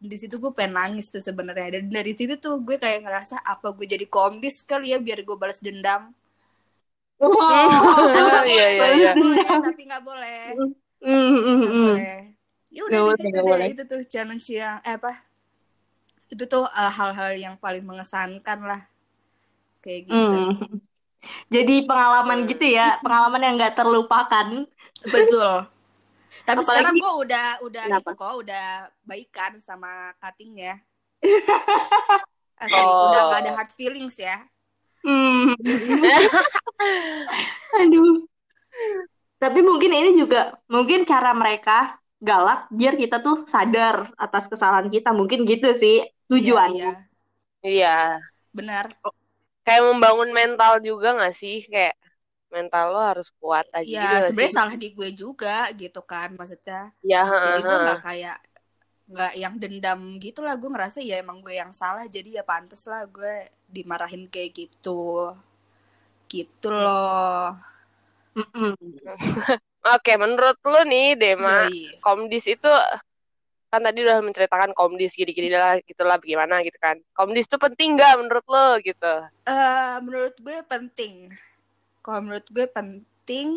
Di 0.01 0.17
situ 0.21 0.35
gue 0.43 0.53
pengen 0.59 0.75
nangis 0.81 1.07
tuh 1.15 1.23
sebenarnya. 1.29 1.69
Dan 1.79 1.85
dari 1.93 2.13
situ 2.19 2.35
tuh 2.45 2.55
gue 2.67 2.77
kayak 2.85 3.01
ngerasa 3.07 3.37
apa 3.53 3.67
gue 3.77 3.87
jadi 3.95 4.07
komdis 4.17 4.57
kali 4.71 4.87
ya 4.93 4.99
biar 5.07 5.19
gue 5.29 5.37
balas 5.43 5.61
dendam? 5.67 6.03
Tapi 7.21 8.19
nggak 8.27 8.45
Iya, 8.55 8.67
iya, 8.75 8.87
iya. 8.97 9.13
boleh 9.15 9.45
tapi 9.67 9.81
nggak 9.89 10.03
boleh. 10.11 10.43
Mm, 11.05 11.17
mm, 11.37 11.57
nggak 11.61 11.75
boleh. 11.85 12.17
Ya 12.71 12.81
udah 12.87 12.99
di 13.03 13.13
situ 13.19 13.39
deh 13.45 13.67
itu 13.75 13.83
tuh 13.91 14.01
challenge 14.07 14.47
yang 14.55 14.79
eh 14.87 14.95
apa? 14.99 15.13
Itu 16.33 16.45
tuh 16.47 16.65
eh, 16.65 16.93
hal-hal 16.99 17.31
yang 17.37 17.55
paling 17.59 17.85
mengesankan 17.85 18.59
lah. 18.65 18.81
Kayak 19.85 20.01
gitu. 20.09 20.37
Mm. 20.39 20.81
Jadi 21.51 21.75
pengalaman 21.85 22.39
gitu 22.49 22.65
ya, 22.65 22.97
pengalaman 23.05 23.43
yang 23.45 23.55
nggak 23.61 23.75
terlupakan. 23.77 24.47
betul 25.01 25.65
tapi 26.51 26.59
Apalagi- 26.59 26.75
sekarang 26.83 26.97
gue 26.99 27.13
udah 27.23 27.47
udah 27.63 27.83
Kenapa? 27.87 28.03
itu 28.03 28.13
kok 28.19 28.35
udah 28.43 28.67
baikan 29.03 29.53
sama 29.63 29.91
cuttingnya 30.19 30.75
asli 32.61 32.77
Oh. 32.77 33.09
udah 33.09 33.23
gak 33.31 33.41
ada 33.41 33.53
hard 33.55 33.73
feelings 33.73 34.17
ya 34.17 34.37
Hmm. 35.01 35.57
Aduh. 37.81 38.29
Tapi 39.41 39.59
mungkin 39.65 39.91
ini 39.91 40.11
juga 40.13 40.61
mungkin 40.69 41.09
cara 41.09 41.33
mereka 41.33 41.97
galak 42.21 42.69
biar 42.69 43.01
kita 43.01 43.25
tuh 43.25 43.49
sadar 43.49 44.13
atas 44.21 44.45
kesalahan 44.45 44.93
kita. 44.93 45.17
Mungkin 45.17 45.49
gitu 45.49 45.73
sih 45.73 46.05
tujuannya. 46.29 47.01
iya, 47.65 47.65
iya. 47.65 47.65
Iya. 47.65 47.97
benar 48.53 48.93
Kayak 49.65 49.89
membangun 49.89 50.31
mental 50.33 50.85
juga 50.85 51.17
gak 51.17 51.33
sih? 51.33 51.65
Kayak 51.65 51.97
mental 52.51 52.85
lo 52.95 53.01
harus 53.01 53.29
kuat 53.41 53.67
aja 53.73 53.87
gitu 53.87 53.95
ya 53.95 54.03
gak 54.21 54.27
sebenarnya 54.31 54.55
salah 54.55 54.77
di 54.77 54.89
gue 54.93 55.09
juga 55.15 55.57
gitu 55.75 56.01
kan 56.05 56.29
maksudnya 56.37 56.93
Ya, 57.01 57.25
jadi 57.25 57.61
gue 57.65 57.77
nggak 57.87 58.01
kayak 58.05 58.39
nggak 59.11 59.33
yang 59.43 59.55
dendam 59.59 60.01
gitu 60.23 60.41
lah 60.47 60.55
gue 60.55 60.71
ngerasa 60.71 60.99
ya 61.03 61.19
emang 61.19 61.43
gue 61.43 61.55
yang 61.59 61.75
salah 61.75 62.07
jadi 62.07 62.41
ya 62.41 62.45
pantes 62.47 62.87
lah 62.87 63.03
gue 63.11 63.51
dimarahin 63.67 64.31
kayak 64.31 64.55
gitu 64.55 65.35
gitu 66.31 66.69
loh 66.71 67.59
Mm-mm. 68.39 68.79
Oke, 69.97 70.13
menurut 70.15 70.55
lo 70.63 70.81
nih, 70.87 71.19
Dema, 71.19 71.67
Yoi. 71.67 71.99
Komdis 72.05 72.47
itu 72.47 72.71
kan 73.71 73.81
tadi 73.83 74.03
udah 74.07 74.19
menceritakan 74.23 74.71
Komdis 74.79 75.15
gini-gini 75.19 75.51
lah, 75.51 75.79
gitulah 75.83 76.19
bagaimana 76.23 76.63
gitu 76.63 76.79
kan. 76.79 76.99
Komdis 77.15 77.51
itu 77.51 77.57
penting 77.59 77.99
nggak 77.99 78.15
menurut 78.23 78.47
lo 78.47 78.79
gitu? 78.83 79.15
Eh, 79.51 79.97
menurut 80.05 80.35
gue 80.39 80.59
penting 80.69 81.35
kalau 82.05 82.21
menurut 82.25 82.47
gue 82.57 82.67
penting 82.77 83.49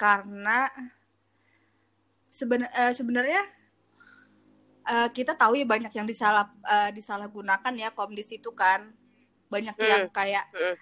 karena 0.00 0.58
seben 2.32 2.62
eh, 2.66 2.92
sebenarnya 2.96 3.40
eh, 4.88 5.08
kita 5.12 5.32
tahu 5.38 5.52
ya 5.58 5.66
banyak 5.66 5.92
yang 5.94 6.06
disalah 6.08 6.50
eh, 6.66 6.90
disalahgunakan 6.96 7.74
ya 7.78 7.88
komdis 7.94 8.28
itu 8.32 8.50
kan 8.54 8.90
banyak 9.52 9.76
Hmm. 9.78 9.88
yang 9.92 10.02
kayak 10.10 10.44
Hmm. 10.54 10.76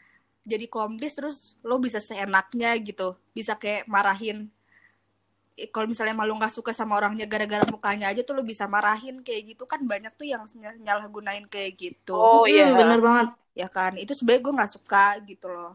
jadi 0.47 0.67
komdis 0.71 1.13
terus 1.19 1.37
lo 1.69 1.77
bisa 1.83 2.01
seenaknya 2.01 2.71
gitu 2.81 3.17
bisa 3.37 3.55
kayak 3.63 3.85
marahin 3.91 4.49
kalau 5.75 5.87
misalnya 5.93 6.17
malu 6.17 6.33
nggak 6.41 6.55
suka 6.57 6.73
sama 6.73 6.97
orangnya 6.97 7.27
gara-gara 7.29 7.65
mukanya 7.69 8.09
aja 8.11 8.25
tuh 8.25 8.33
lo 8.39 8.43
bisa 8.51 8.65
marahin 8.65 9.21
kayak 9.27 9.43
gitu 9.55 9.65
kan 9.69 9.81
banyak 9.85 10.13
tuh 10.17 10.25
yang 10.33 10.43
ny- 10.57 10.81
nyalahgunain 10.87 11.45
kayak 11.53 11.73
gitu 11.77 12.17
Oh 12.17 12.45
iya. 12.49 12.65
Mm, 12.73 12.79
bener 12.81 13.01
banget. 13.07 13.27
ya 13.61 13.69
kan 13.77 13.93
itu 14.01 14.13
sebenarnya 14.17 14.43
gue 14.47 14.55
nggak 14.57 14.73
suka 14.77 15.05
gitu 15.29 15.47
loh 15.53 15.73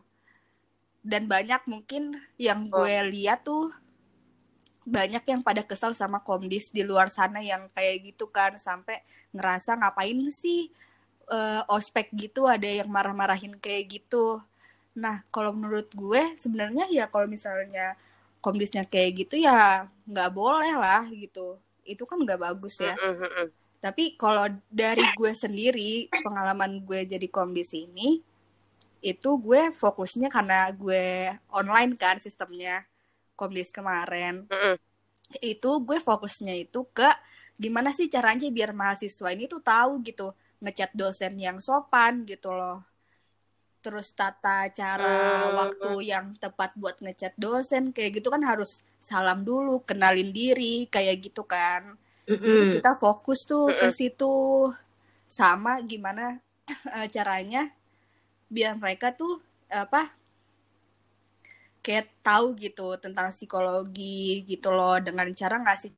dan 1.05 1.29
banyak 1.29 1.61
mungkin 1.69 2.17
yang 2.41 2.65
Oh. 2.73 2.81
gue 2.81 3.13
lihat 3.13 3.45
tuh 3.45 3.69
banyak 4.85 5.21
yang 5.25 5.41
pada 5.45 5.61
kesal 5.61 5.93
sama 5.93 6.21
komdis 6.21 6.69
di 6.73 6.81
luar 6.85 7.09
sana 7.09 7.41
yang 7.41 7.69
kayak 7.73 8.13
gitu 8.13 8.29
kan 8.29 8.57
sampai 8.57 9.01
ngerasa 9.33 9.77
ngapain 9.77 10.17
sih 10.33 10.69
eh, 11.25 11.61
ospek 11.69 12.13
gitu 12.13 12.45
ada 12.45 12.65
yang 12.65 12.89
marah-marahin 12.89 13.57
kayak 13.57 14.01
gitu. 14.01 14.41
Nah 14.97 15.25
kalau 15.33 15.53
menurut 15.53 15.89
gue 15.93 16.37
sebenarnya 16.37 16.85
ya 16.93 17.09
kalau 17.09 17.25
misalnya 17.25 17.97
komdisnya 18.45 18.85
kayak 18.85 19.25
gitu 19.25 19.41
ya 19.41 19.89
nggak 20.05 20.31
boleh 20.33 20.73
lah 20.77 21.09
gitu. 21.09 21.57
Itu 21.81 22.05
kan 22.05 22.21
nggak 22.21 22.41
bagus 22.45 22.77
ya. 22.77 22.93
Mm, 22.93 23.49
tapi 23.81 24.17
kalau 24.17 24.49
dari 24.69 25.05
gue 25.13 25.29
sendiri, 25.33 26.09
pengalaman 26.09 26.81
gue 26.81 27.05
jadi 27.05 27.27
komdis 27.29 27.69
ini, 27.77 28.17
itu 29.11 29.29
gue 29.45 29.61
fokusnya 29.81 30.27
karena 30.35 30.59
gue 30.81 31.05
online 31.59 31.93
kan 32.03 32.15
sistemnya 32.25 32.75
komdis 33.39 33.69
kemarin. 33.77 34.35
Mm-mm. 34.51 34.77
Itu 35.53 35.71
gue 35.87 35.97
fokusnya 36.07 36.53
itu 36.65 36.79
ke 36.97 37.09
gimana 37.63 37.89
sih 37.97 38.07
caranya 38.15 38.47
biar 38.57 38.71
mahasiswa 38.81 39.29
ini 39.35 39.45
tuh 39.53 39.61
tahu 39.71 39.91
gitu 40.07 40.27
ngechat 40.63 40.91
dosen 41.01 41.33
yang 41.45 41.57
sopan 41.67 42.13
gitu 42.31 42.49
loh. 42.59 42.77
Terus 43.83 44.07
tata 44.19 44.57
cara 44.79 45.45
Hmm. 45.45 45.55
waktu 45.59 45.91
yang 46.11 46.25
tepat 46.43 46.71
buat 46.81 46.97
ngechat 47.03 47.33
dosen 47.45 47.83
kayak 47.95 48.11
gitu 48.21 48.27
kan 48.33 48.41
harus 48.51 48.71
salam 49.09 49.39
dulu, 49.49 49.73
kenalin 49.89 50.29
diri 50.39 50.89
kayak 50.93 51.15
gitu 51.29 51.43
kan. 51.45 51.83
Jadi 52.45 52.63
Mm-mm. 52.63 52.73
kita 52.73 52.97
fokus 53.03 53.39
tuh 53.51 53.77
ke 53.79 53.87
Mm-mm. 53.87 53.93
situ 53.99 54.25
sama 55.29 55.81
gimana 55.85 56.39
eh, 56.97 57.07
caranya 57.13 57.69
biar 58.55 58.79
mereka 58.79 59.11
tuh 59.11 59.43
apa 59.67 60.07
kayak 61.83 62.07
tahu 62.23 62.55
gitu 62.55 62.95
tentang 62.97 63.29
psikologi 63.35 64.47
gitu 64.47 64.71
loh. 64.71 64.97
Dengan 65.03 65.27
cara 65.35 65.59
ngasih 65.59 65.91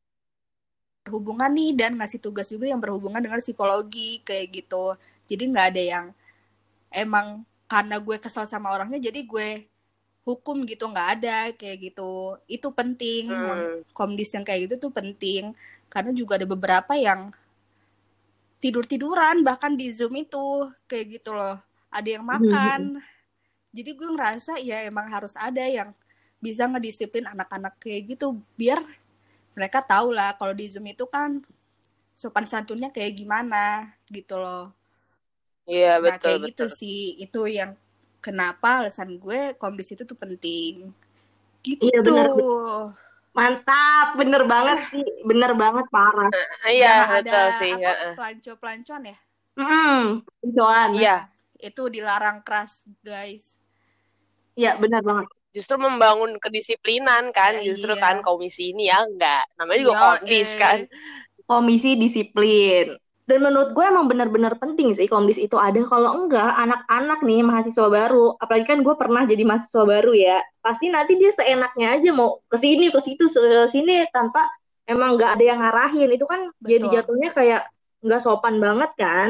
hubungan 1.13 1.53
nih 1.53 1.71
dan 1.77 1.95
ngasih 1.95 2.19
tugas 2.19 2.49
juga 2.49 2.67
yang 2.67 2.81
berhubungan 2.81 3.21
dengan 3.21 3.39
psikologi 3.39 4.25
kayak 4.25 4.65
gitu. 4.65 4.97
Jadi 5.29 5.43
nggak 5.53 5.67
ada 5.71 5.83
yang 5.83 6.05
emang 6.89 7.45
karena 7.69 8.01
gue 8.01 8.17
kesal 8.17 8.49
sama 8.49 8.73
orangnya 8.73 8.99
jadi 9.11 9.21
gue 9.23 9.49
hukum 10.27 10.67
gitu 10.67 10.89
nggak 10.89 11.09
ada 11.21 11.37
kayak 11.55 11.93
gitu. 11.93 12.35
Itu 12.49 12.73
penting. 12.73 13.29
Hmm. 13.29 13.85
komdis 13.93 14.33
yang 14.33 14.43
kayak 14.43 14.67
gitu 14.67 14.89
tuh 14.89 14.91
penting. 14.91 15.53
Karena 15.87 16.11
juga 16.11 16.35
ada 16.35 16.47
beberapa 16.49 16.99
yang 16.99 17.31
tidur 18.57 18.83
tiduran 18.83 19.45
bahkan 19.45 19.77
di 19.77 19.93
zoom 19.93 20.17
itu 20.17 20.67
kayak 20.89 21.21
gitu 21.21 21.31
loh 21.37 21.66
ada 21.91 22.10
yang 22.10 22.25
makan 22.25 23.01
jadi 23.75 23.91
gue 23.94 24.10
ngerasa 24.15 24.53
ya 24.63 24.84
emang 24.88 25.08
harus 25.12 25.34
ada 25.38 25.63
yang 25.63 25.91
bisa 26.41 26.70
ngedisiplin 26.70 27.25
anak-anak 27.25 27.75
kayak 27.82 28.15
gitu 28.17 28.38
biar 28.60 28.79
mereka 29.58 29.82
tahu 29.82 30.13
lah 30.13 30.38
kalau 30.38 30.53
di 30.53 30.70
zoom 30.70 30.86
itu 30.89 31.06
kan 31.10 31.41
sopan 32.17 32.46
santunnya 32.46 32.89
kayak 32.94 33.13
gimana 33.17 33.94
gitu 34.10 34.38
loh 34.38 34.74
Iya 35.67 36.00
nah 36.00 36.15
betul 36.15 36.24
kayak 36.24 36.39
gitu 36.53 36.63
betul. 36.67 36.77
sih 36.79 37.00
itu 37.20 37.41
yang 37.50 37.72
kenapa 38.24 38.84
alasan 38.86 39.17
gue 39.20 39.53
komdis 39.62 39.89
itu 39.94 40.03
tuh 40.08 40.17
penting 40.17 40.74
gitu 41.65 41.84
Iya, 41.86 42.00
benar, 42.06 42.27
Mantap, 43.38 44.08
bener 44.17 44.41
banget 44.50 44.79
sih, 44.89 45.06
bener 45.29 45.51
banget 45.53 45.86
parah. 45.94 46.32
Iya 46.65 46.89
Jangan 46.89 47.10
ada 47.22 47.32
betul 47.32 47.46
sih. 47.62 47.72
apa 47.77 47.89
heeh. 47.94 48.13
pelanco-pelancuan 48.17 49.03
ya 49.13 49.17
Hmm, 49.58 50.22
pencuan. 50.41 50.89
Iya. 50.98 51.15
Itu 51.59 51.89
dilarang 51.89 52.41
keras 52.45 52.85
guys 53.01 53.57
Iya, 54.57 54.73
bener 54.81 55.05
banget. 55.05 55.29
Justru 55.53 55.77
membangun 55.77 56.41
kedisiplinan 56.41 57.29
kan, 57.29 57.61
Ya, 57.61 57.69
justru 57.69 57.93
iya. 57.93 58.01
kan 58.01 58.15
komisi 58.25 58.73
ini 58.73 58.89
ya 58.89 59.05
enggak. 59.05 59.45
Namanya 59.53 59.79
juga 59.85 59.93
Yo, 59.93 60.01
komdis 60.01 60.49
eh. 60.49 60.57
kan. 60.57 60.77
Komisi 61.45 61.93
disiplin. 61.93 62.97
dan 63.27 63.43
menurut 63.43 63.75
gue 63.75 63.83
emang 63.83 64.07
benar-benar 64.07 64.55
penting 64.55 64.95
sih 64.95 65.03
komdis 65.03 65.35
itu 65.35 65.59
ada 65.59 65.83
kalau 65.83 66.15
enggak 66.15 66.47
anak-anak 66.47 67.19
nih 67.27 67.43
mahasiswa 67.43 67.91
baru 67.91 68.39
apalagi 68.39 68.63
kan 68.71 68.79
gue 68.79 68.95
pernah 68.95 69.27
jadi 69.27 69.43
mahasiswa 69.43 69.83
baru 69.83 70.15
ya 70.15 70.39
pasti 70.63 70.87
nanti 70.87 71.19
dia 71.19 71.35
seenaknya 71.35 71.99
aja 71.99 72.15
mau 72.15 72.39
ke 72.47 72.55
sini 72.55 72.87
ke 72.87 73.03
situ 73.03 73.27
ke 73.27 73.67
sini 73.67 74.07
tanpa 74.15 74.47
emang 74.87 75.19
nggak 75.19 75.35
ada 75.35 75.43
yang 75.43 75.59
ngarahin 75.59 76.07
itu 76.07 76.23
kan 76.23 76.47
jadi 76.63 76.87
Betul. 76.87 76.95
jatuhnya 76.95 77.29
kayak 77.35 77.61
nggak 77.99 78.21
sopan 78.23 78.63
banget 78.63 78.91
kan 78.95 79.29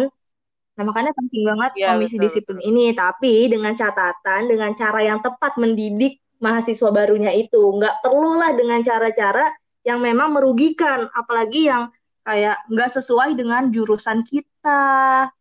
nah 0.77 0.83
makanya 0.85 1.11
penting 1.17 1.41
banget 1.41 1.71
Iya, 1.73 1.87
komisi 1.97 2.15
betul, 2.15 2.23
disiplin 2.29 2.59
ini 2.61 2.85
tapi 2.93 3.49
dengan 3.49 3.73
catatan 3.73 4.41
dengan 4.45 4.71
cara 4.77 4.99
yang 5.01 5.19
tepat 5.25 5.57
mendidik 5.57 6.21
mahasiswa 6.37 6.89
barunya 6.93 7.33
itu 7.33 7.57
nggak 7.57 8.05
perlulah 8.05 8.53
dengan 8.53 8.85
cara-cara 8.85 9.49
yang 9.81 9.97
memang 9.97 10.37
merugikan 10.37 11.09
apalagi 11.17 11.65
yang 11.65 11.89
kayak 12.21 12.61
nggak 12.69 12.93
sesuai 12.93 13.33
dengan 13.33 13.73
jurusan 13.73 14.21
kita 14.21 14.83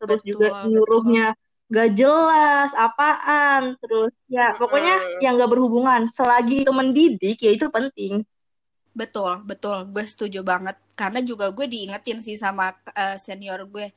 terus 0.01 0.25
Betul, 0.25 0.31
juga 0.33 0.49
nyuruhnya 0.65 1.27
nggak 1.67 1.91
jelas 1.99 2.71
apaan 2.73 3.77
terus 3.83 4.17
ya 4.31 4.57
pokoknya 4.57 5.21
yang 5.21 5.37
nggak 5.37 5.51
berhubungan 5.51 6.09
selagi 6.09 6.65
itu 6.65 6.73
mendidik 6.73 7.43
ya 7.43 7.53
itu 7.53 7.69
penting 7.69 8.25
Betul, 8.97 9.45
betul. 9.45 9.93
Gue 9.93 10.09
setuju 10.09 10.41
banget. 10.41 10.81
Karena 10.97 11.21
juga 11.21 11.53
gue 11.53 11.69
diingetin 11.69 12.25
sih 12.25 12.41
sama 12.41 12.73
eh, 12.97 13.21
senior 13.21 13.69
gue. 13.69 13.93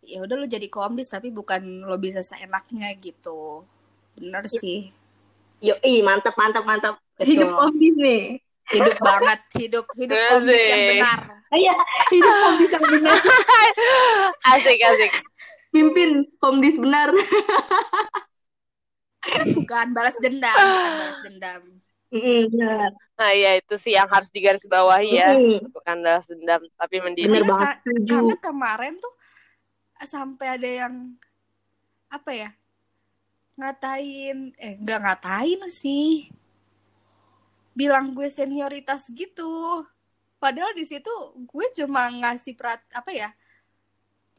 Ya 0.00 0.18
udah 0.18 0.34
lu 0.34 0.46
jadi 0.46 0.64
komdis 0.66 1.08
tapi 1.08 1.28
bukan 1.28 1.60
lo 1.82 1.96
bisa 1.96 2.20
seenaknya 2.20 2.88
gitu. 2.96 3.64
Bener 4.14 4.44
Ya. 4.44 4.52
sih. 4.54 4.80
yo 5.60 5.76
ih 5.82 6.00
mantap 6.00 6.32
mantap 6.34 6.64
mantap 6.64 6.96
Betul. 7.14 7.36
hidup 7.36 7.48
komdis 7.52 7.92
nih 7.94 8.22
Hidup 8.70 8.96
banget, 8.96 9.40
hidup 9.60 9.84
hidup 9.92 10.16
Iya 10.16 10.28
komdis 10.32 10.62
yang 10.64 10.82
benar. 10.88 11.18
iya 11.52 11.74
hidup 12.08 12.34
komdis 12.40 12.70
yang 12.70 12.84
benar 12.86 13.18
asik 14.56 14.80
asik 14.80 15.12
pimpin 15.68 16.10
komdis 16.38 16.80
benar 16.80 17.12
Bukan 19.52 19.86
balas 19.92 20.16
dendam, 20.16 20.48
bukan 20.48 20.92
balas 20.96 21.18
dendam. 21.20 21.62
Mm, 22.10 22.42
benar 22.50 22.90
nah 23.14 23.30
ya 23.30 23.54
itu 23.54 23.74
sih 23.76 23.92
yang 23.92 24.08
harus 24.08 24.32
digarisbawahi 24.32 25.10
ya 25.12 25.36
Mm, 25.36 25.70
bukan 25.70 25.96
balas 26.00 26.24
dendam 26.24 26.64
tapi 26.74 26.96
mendidik 26.98 27.36
Karena- 27.36 27.46
banget 27.46 27.76
Karena 28.08 28.36
kemarin 28.40 28.94
tuh 28.96 29.12
sampai 30.08 30.46
ada 30.56 30.68
yang 30.68 30.94
apa 32.10 32.30
ya? 32.34 32.50
Ngatain, 33.58 34.38
eh 34.56 34.74
nggak 34.82 35.00
ngatain 35.04 35.60
sih. 35.68 36.32
Bilang 37.78 38.12
gue 38.16 38.28
senioritas 38.28 39.08
gitu. 39.14 39.84
Padahal 40.40 40.72
di 40.72 40.84
situ 40.88 41.12
gue 41.50 41.66
cuma 41.78 42.08
ngasih 42.10 42.54
perat 42.56 42.80
apa 42.96 43.10
ya? 43.12 43.30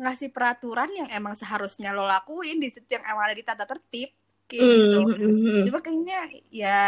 Ngasih 0.02 0.34
peraturan 0.34 0.90
yang 0.98 1.10
emang 1.14 1.38
seharusnya 1.38 1.94
lo 1.94 2.04
lakuin 2.10 2.58
di 2.58 2.70
situ 2.74 2.88
yang 2.90 3.06
emang 3.06 3.24
ada 3.30 3.36
di 3.38 3.46
tata 3.46 3.66
tertib 3.70 4.10
kayak 4.50 4.68
Mm, 4.68 4.78
gitu. 4.78 5.00
mm, 5.06 5.16
mm. 5.16 5.64
Cuma 5.70 5.80
kayaknya 5.86 6.20
ya 6.50 6.80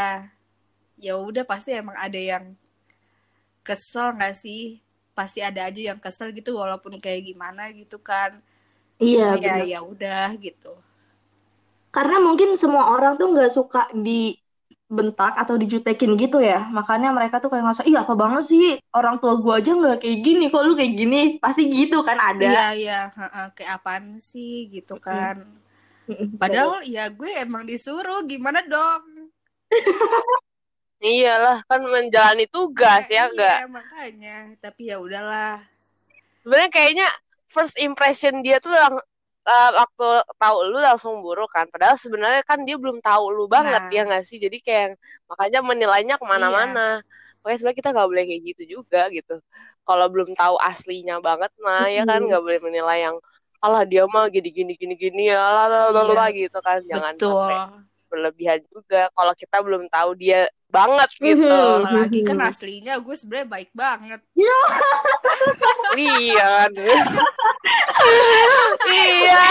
ya 0.98 1.14
udah 1.20 1.44
pasti 1.46 1.70
emang 1.78 1.98
ada 1.98 2.18
yang 2.18 2.58
kesel 3.68 4.08
nggak 4.18 4.36
sih? 4.44 4.82
Pasti 5.18 5.40
ada 5.46 5.70
aja 5.70 5.94
yang 5.94 6.00
kesel 6.02 6.34
gitu 6.34 6.58
walaupun 6.58 6.98
kayak 7.04 7.22
gimana 7.30 7.70
gitu 7.76 7.98
kan. 8.02 8.42
Iya 9.00 9.36
ya 9.44 9.56
ya 9.72 9.80
udah 9.92 10.28
gitu. 10.46 10.72
karena 11.96 12.16
mungkin 12.26 12.50
semua 12.62 12.84
orang 12.94 13.14
tuh 13.20 13.28
nggak 13.34 13.52
suka 13.58 13.80
dibentak 14.06 15.32
atau 15.42 15.56
dijutekin 15.62 16.12
gitu 16.22 16.38
ya 16.42 16.58
makanya 16.78 17.08
mereka 17.18 17.36
tuh 17.42 17.50
kayak 17.52 17.64
ngerasa 17.66 17.84
iya 17.90 18.00
apa 18.06 18.14
banget 18.22 18.44
sih 18.52 18.64
orang 18.98 19.16
tua 19.22 19.34
gua 19.44 19.54
aja 19.62 19.72
nggak 19.80 19.96
kayak 20.02 20.18
gini 20.26 20.44
kok 20.52 20.64
lu 20.68 20.74
kayak 20.80 20.94
gini 21.00 21.18
pasti 21.44 21.62
gitu 21.78 21.98
kan 22.08 22.18
ada 22.30 22.48
Iya 22.48 22.64
iya, 22.80 22.98
heeh, 23.18 23.46
kayak 23.56 23.72
apaan 23.78 24.06
sih 24.30 24.54
gitu 24.74 24.96
kan. 25.08 25.36
Padahal 26.42 26.80
ya 26.96 27.04
gue 27.20 27.32
emang 27.46 27.64
disuruh 27.70 28.20
gimana 28.32 28.60
dong? 28.74 29.04
iyalah 31.12 31.58
kan 31.70 31.82
menjalani 31.94 32.46
tugas 32.54 33.04
Nah, 33.04 33.14
ya 33.16 33.24
enggak 33.30 33.58
iya 33.58 33.64
makanya. 33.76 34.36
Tapi 34.64 34.82
ya 34.92 34.98
udahlah. 35.06 35.54
sebenarnya 36.44 36.70
kayaknya 36.76 37.08
first 37.56 37.76
impression 37.80 38.42
dia 38.46 38.58
tuh 38.58 38.74
lang 38.74 38.98
eh, 39.44 39.70
waktu 39.76 40.08
tahu 40.42 40.58
lu 40.72 40.80
langsung 40.82 41.20
buruk 41.26 41.50
kan. 41.56 41.66
Padahal 41.74 41.96
sebenarnya 42.00 42.42
kan 42.48 42.64
dia 42.68 42.76
belum 42.80 43.00
tahu 43.04 43.24
lu 43.36 43.46
banget 43.52 43.84
Nah. 43.88 43.94
ya 43.96 44.02
nggak 44.08 44.24
sih? 44.28 44.38
Jadi 44.42 44.58
kayak 44.64 44.98
makanya 45.30 45.60
menilainya 45.64 46.16
ke 46.22 46.26
mana-mana. 46.26 47.04
Makanya 47.44 47.58
sebenarnya 47.60 47.80
kita 47.84 47.90
nggak 47.96 48.10
boleh 48.12 48.24
kayak 48.30 48.42
gitu 48.56 48.64
juga 48.80 49.02
gitu. 49.12 49.36
Kalau 49.84 50.06
belum 50.08 50.30
tahu 50.40 50.56
aslinya 50.64 51.20
banget 51.20 51.52
mah 51.60 51.92
ya 51.92 52.04
kan 52.08 52.24
nggak 52.24 52.40
boleh 52.40 52.60
menilai 52.64 52.98
yang 53.12 53.18
alah 53.64 53.84
dia 53.88 54.04
mah 54.08 54.28
gini 54.32 54.50
gini 54.52 54.74
gini 54.76 54.96
gini 54.96 55.22
ya 55.32 55.40
lah 55.40 55.68
lah, 55.72 56.28
Iya. 56.32 56.48
gitu 56.48 56.60
kan. 56.64 56.80
Jangan 56.88 57.14
Betul. 57.20 57.32
sampai 57.32 57.58
berlebihan 58.14 58.62
juga 58.70 59.10
kalau 59.12 59.34
kita 59.34 59.58
belum 59.60 59.90
tahu 59.90 60.14
dia 60.14 60.46
banget 60.70 61.10
gitu 61.18 61.42
Mhm. 61.42 61.82
Apalagi 61.82 62.20
kan 62.22 62.38
Mhm. 62.38 62.48
aslinya 62.48 62.94
gue 62.98 63.16
sebenarnya 63.18 63.50
baik 63.50 63.72
banget. 63.74 64.22
iya 64.38 64.60
kan 66.54 66.72
iya 68.94 69.44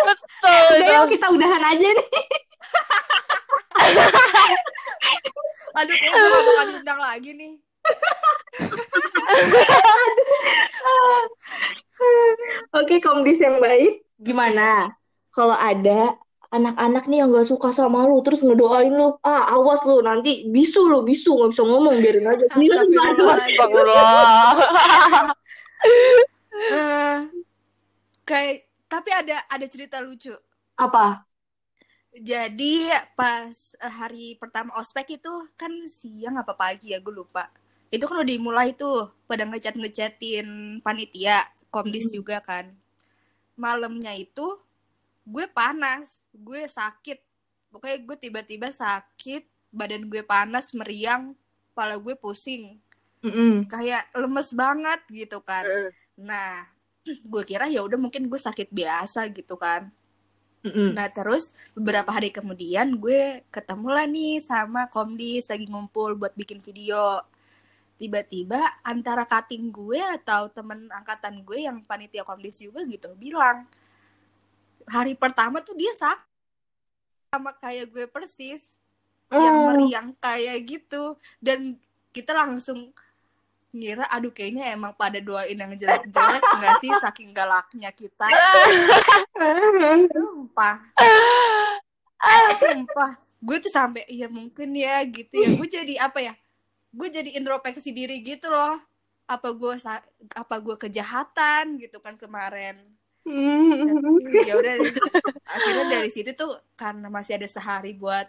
betul 0.00 0.72
Udah 0.78 0.94
yuk 0.94 1.08
kita 1.10 1.26
udahan 1.28 1.62
aja 1.66 1.88
nih 1.88 2.08
Aduh 5.70 5.94
kayaknya 5.94 6.16
gue 6.18 6.28
gak 6.28 6.42
bakal 6.42 6.64
diundang 6.66 6.98
lagi 6.98 7.30
nih. 7.32 7.52
Oke, 12.72 13.00
komdis 13.00 13.38
yang 13.38 13.58
baik, 13.58 14.04
gimana? 14.18 14.92
Kalau 15.30 15.54
ada 15.54 16.14
anak-anak 16.56 17.04
nih 17.10 17.18
yang 17.22 17.28
gak 17.36 17.48
suka 17.52 17.68
sama 17.76 18.08
lu, 18.08 18.24
terus 18.24 18.40
ngedoain 18.46 18.92
lu, 18.92 19.16
ah 19.24 19.42
awas 19.54 19.80
lu, 19.88 20.00
nanti 20.00 20.48
bisu 20.54 20.80
lu, 20.88 20.98
bisu, 21.04 21.30
gak 21.40 21.50
bisa 21.52 21.62
ngomong, 21.68 21.96
biarin 22.02 22.26
aja. 22.32 22.46
Eh, 26.68 27.18
kayak 28.28 28.56
tapi 28.92 29.10
ada 29.12 29.36
ada 29.48 29.66
cerita 29.68 29.98
lucu. 30.04 30.34
Apa? 30.78 31.26
Jadi 32.30 32.88
pas 33.18 33.54
hari 34.00 34.34
pertama 34.40 34.70
ospek 34.80 35.20
itu 35.20 35.32
kan 35.60 35.70
siang 35.86 36.34
apa 36.42 36.52
pagi 36.56 36.90
ya 36.92 36.98
gue 37.04 37.14
lupa. 37.20 37.44
Itu 37.94 38.04
kan 38.08 38.16
udah 38.20 38.28
dimulai 38.34 38.68
tuh 38.82 39.12
pada 39.28 39.44
ngechat 39.48 39.74
ngechatin 39.80 40.80
panitia, 40.84 41.38
komdis 41.74 42.06
Hmm. 42.10 42.14
juga 42.20 42.36
kan. 42.50 42.66
Malamnya 43.64 44.12
itu 44.16 44.46
gue 45.28 45.44
panas, 45.52 46.24
gue 46.32 46.64
sakit. 46.64 47.20
Pokoknya 47.68 47.98
gue 48.00 48.16
tiba-tiba 48.16 48.72
sakit, 48.72 49.44
badan 49.68 50.08
gue 50.08 50.24
panas, 50.24 50.72
meriang, 50.72 51.36
kepala 51.72 52.00
gue 52.00 52.16
pusing, 52.16 52.80
Mm-mm. 53.20 53.68
kayak 53.68 54.08
lemes 54.16 54.56
banget 54.56 55.00
gitu 55.12 55.44
kan. 55.44 55.68
Mm. 55.68 55.90
Nah, 56.24 56.64
gue 57.32 57.42
kira 57.44 57.68
ya 57.68 57.84
udah 57.84 58.00
mungkin 58.00 58.26
gue 58.26 58.40
sakit 58.40 58.72
biasa 58.72 59.28
gitu 59.36 59.60
kan. 59.60 59.92
Mm-mm. 60.58 60.90
Nah 60.90 61.06
terus 61.14 61.54
beberapa 61.70 62.10
hari 62.10 62.34
kemudian 62.34 62.98
gue 62.98 63.46
ketemu 63.54 63.88
lah 63.94 64.06
nih 64.10 64.42
sama 64.42 64.90
Komdis 64.90 65.46
lagi 65.46 65.70
ngumpul 65.70 66.18
buat 66.18 66.34
bikin 66.34 66.58
video. 66.58 67.22
Tiba-tiba 67.98 68.82
antara 68.82 69.22
cutting 69.26 69.70
gue 69.70 70.02
atau 70.02 70.50
temen 70.50 70.90
angkatan 70.90 71.46
gue 71.46 71.66
yang 71.66 71.82
panitia 71.86 72.26
Komdis 72.26 72.58
juga 72.58 72.82
gitu 72.86 73.14
bilang 73.14 73.70
hari 74.88 75.12
pertama 75.14 75.60
tuh 75.60 75.76
dia 75.76 75.92
sakit. 75.94 76.26
Sama 77.28 77.52
kayak 77.56 77.86
gue 77.92 78.04
persis. 78.08 78.80
Yang 79.28 79.56
Oh. 79.56 79.64
meriang 79.68 80.08
kayak 80.16 80.58
gitu. 80.64 81.16
Dan 81.36 81.76
kita 82.12 82.32
langsung 82.32 82.90
ngira 83.68 84.08
aduh 84.08 84.32
kayaknya 84.32 84.72
emang 84.72 84.96
pada 84.96 85.20
doain 85.20 85.52
yang 85.52 85.68
jelek-jelek 85.76 86.40
nggak 86.40 86.74
sih 86.80 86.88
saking 87.04 87.36
galaknya 87.36 87.92
kita. 87.92 88.24
Sumpah. 90.16 90.76
Sumpah. 92.56 93.12
Gue 93.38 93.60
tuh 93.62 93.70
sampai 93.70 94.02
iya 94.08 94.26
mungkin 94.26 94.72
ya 94.72 95.04
gitu 95.04 95.36
ya. 95.36 95.48
Gue 95.54 95.68
jadi 95.68 95.94
apa 96.00 96.18
ya 96.24 96.34
gue 96.88 97.08
jadi 97.12 97.36
introspeksi 97.36 97.92
diri 97.92 98.24
gitu 98.24 98.48
loh. 98.48 98.80
Apa 99.28 99.52
gue 99.52 99.76
apa 100.32 100.54
gue 100.56 100.76
kejahatan 100.88 101.76
gitu 101.76 102.00
kan 102.00 102.16
kemarin 102.16 102.80
ya 104.42 104.54
udah 104.56 104.74
akhirnya 105.54 105.84
dari 105.90 106.08
situ 106.08 106.32
tuh 106.32 106.56
karena 106.74 107.08
masih 107.08 107.36
ada 107.36 107.48
sehari 107.48 107.92
buat 107.92 108.26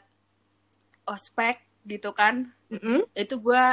ospek 1.05 1.57
gitu 1.87 2.11
kan 2.11 2.51
Mm-mm. 2.69 3.07
itu 3.15 3.35
gue 3.39 3.65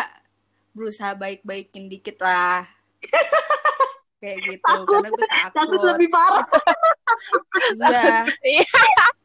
berusaha 0.72 1.12
baik-baikin 1.12 1.88
dikit 1.88 2.20
lah 2.20 2.64
kayak 4.22 4.38
gitu 4.46 4.64
Takut. 4.64 4.88
karena 4.88 5.08
gue 5.12 5.26
Takut 5.28 5.52
takut 5.52 5.80
lebih 5.92 6.08
parah. 6.08 6.46
iya 7.76 8.24
Iya. 8.40 8.64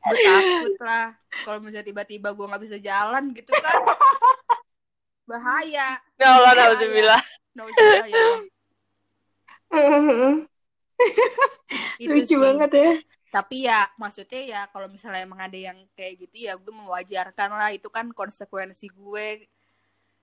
gue 0.04 0.18
takut 0.20 0.76
lah 0.84 1.06
kalau 1.48 1.60
misalnya 1.64 1.88
tiba-tiba 1.88 2.30
gue 2.36 2.46
nggak 2.46 2.64
bisa 2.64 2.78
jalan 2.78 3.32
gitu 3.32 3.54
kan 3.56 3.78
bahaya 5.24 5.96
Ya 6.20 6.28
Allah, 6.36 6.52
nauzubillah. 6.54 7.22
Nauzubillah, 7.56 8.08
ya. 8.12 8.26
Itu 12.04 12.20
Lucu 12.20 12.28
sih 12.28 12.38
banget 12.40 12.72
ya. 12.74 12.90
tapi 13.32 13.56
ya 13.64 13.80
maksudnya 13.96 14.42
ya 14.44 14.62
kalau 14.74 14.88
misalnya 14.92 15.24
emang 15.24 15.40
ada 15.40 15.56
yang 15.56 15.78
kayak 15.96 16.14
gitu 16.28 16.36
ya 16.52 16.54
gue 16.60 16.74
mewajarkan 16.74 17.50
lah 17.56 17.70
itu 17.72 17.88
kan 17.88 18.12
konsekuensi 18.12 18.92
gue 18.92 19.28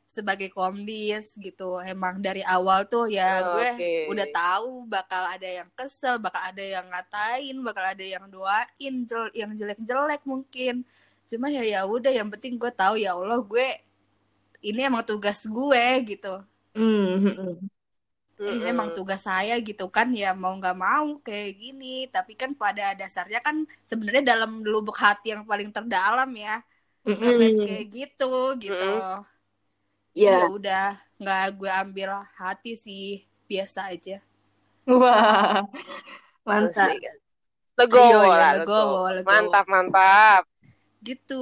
sebagai 0.09 0.49
komdis 0.49 1.37
gitu 1.37 1.77
emang 1.85 2.17
dari 2.25 2.41
awal 2.41 2.89
tuh 2.89 3.13
ya 3.13 3.45
Oh, 3.45 3.61
gue 3.61 3.69
oke. 3.77 3.93
udah 4.13 4.27
tahu 4.33 4.71
bakal 4.89 5.23
ada 5.29 5.45
yang 5.61 5.69
kesel 5.77 6.17
bakal 6.17 6.41
ada 6.41 6.65
yang 6.65 6.87
ngatain 6.89 7.57
bakal 7.61 7.85
ada 7.85 8.05
yang 8.05 8.25
doain 8.33 8.95
jel- 9.05 9.35
yang 9.37 9.53
jelek-jelek 9.53 10.25
mungkin 10.25 10.85
cuma 11.29 11.53
ya 11.53 11.61
ya 11.61 11.81
udah 11.85 12.09
yang 12.09 12.29
penting 12.33 12.57
gue 12.57 12.73
tahu 12.73 12.97
ya 12.97 13.13
Allah 13.13 13.37
gue 13.41 13.69
ini 14.65 14.81
emang 14.85 15.05
tugas 15.05 15.45
gue 15.45 15.85
gitu 16.09 16.41
Hmm, 16.77 17.19
hmm, 17.25 17.35
hmm. 17.37 17.55
Ini 18.47 18.63
emang 18.73 18.89
tugas 18.97 19.21
saya 19.29 19.55
gitu 19.69 19.85
kan 19.97 20.09
ya 20.15 20.29
mau 20.43 20.53
nggak 20.59 20.77
mau 20.79 21.07
kayak 21.27 21.51
gini 21.63 21.87
tapi 22.15 22.33
kan 22.41 22.51
pada 22.63 22.95
dasarnya 23.01 23.41
kan 23.47 23.57
sebenarnya 23.89 24.23
dalam 24.37 24.51
lubuk 24.73 24.97
hati 25.05 25.35
yang 25.35 25.43
paling 25.51 25.71
terdalam 25.75 26.31
ya 26.37 26.63
hmm. 27.07 27.65
kayak 27.65 27.85
gitu 27.97 28.27
gitu 28.63 28.85
loh 28.95 29.25
Ya. 30.15 30.31
ya 30.39 30.45
udah 30.57 30.85
nggak 31.21 31.45
gue 31.59 31.71
ambil 31.83 32.11
hati 32.41 32.73
sih 32.85 33.05
biasa 33.49 33.81
aja 33.95 34.17
Wah. 34.89 35.63
Mantap. 36.49 36.89
Asik. 36.91 37.03
Legowo 37.79 38.21
Iya, 38.27 38.47
legowo. 38.55 38.99
legowo. 39.17 39.27
Mantap, 39.29 39.65
mantap. 39.73 40.43
gitu 41.07 41.35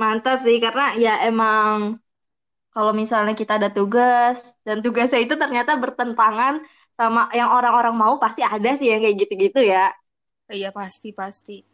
Mantap 0.00 0.36
sih 0.44 0.56
karena 0.64 0.82
ya 1.04 1.12
emang 1.28 1.76
kalau 2.76 2.92
misalnya 2.92 3.32
kita 3.32 3.56
ada 3.56 3.72
tugas 3.72 4.36
dan 4.60 4.84
tugasnya 4.84 5.24
itu 5.24 5.32
ternyata 5.32 5.80
bertentangan 5.80 6.60
sama 6.92 7.32
yang 7.32 7.48
orang-orang 7.48 7.96
mau 7.96 8.20
pasti 8.20 8.44
ada 8.44 8.76
sih 8.76 8.92
yang 8.92 9.00
kayak 9.00 9.16
gitu-gitu 9.24 9.64
ya. 9.64 9.96
iya 10.52 10.68
pasti 10.68 11.16
pasti. 11.16 11.64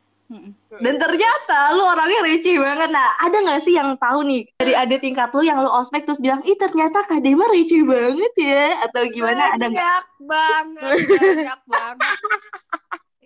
Dan 0.80 0.96
ternyata 0.96 1.76
lu 1.76 1.84
orangnya 1.84 2.24
receh 2.24 2.56
banget. 2.56 2.88
Nah, 2.88 3.18
ada 3.20 3.36
nggak 3.36 3.60
sih 3.66 3.74
yang 3.76 3.98
tahu 4.00 4.24
nih 4.24 4.48
dari 4.62 4.72
ada 4.78 4.96
tingkat 4.96 5.28
lu 5.34 5.42
yang 5.44 5.60
lu 5.60 5.68
ospek 5.68 6.08
terus 6.08 6.22
bilang, 6.22 6.40
ih 6.46 6.56
ternyata 6.56 7.04
Kak 7.04 7.20
Dema 7.20 7.50
receh 7.50 7.82
banget 7.84 8.32
ya? 8.38 8.80
Atau 8.86 9.02
gimana? 9.10 9.58
Ada 9.58 9.66
nggak? 9.68 9.74
banyak 9.76 10.06
banget 10.22 10.96
banyak 11.18 11.60
banget 11.66 12.18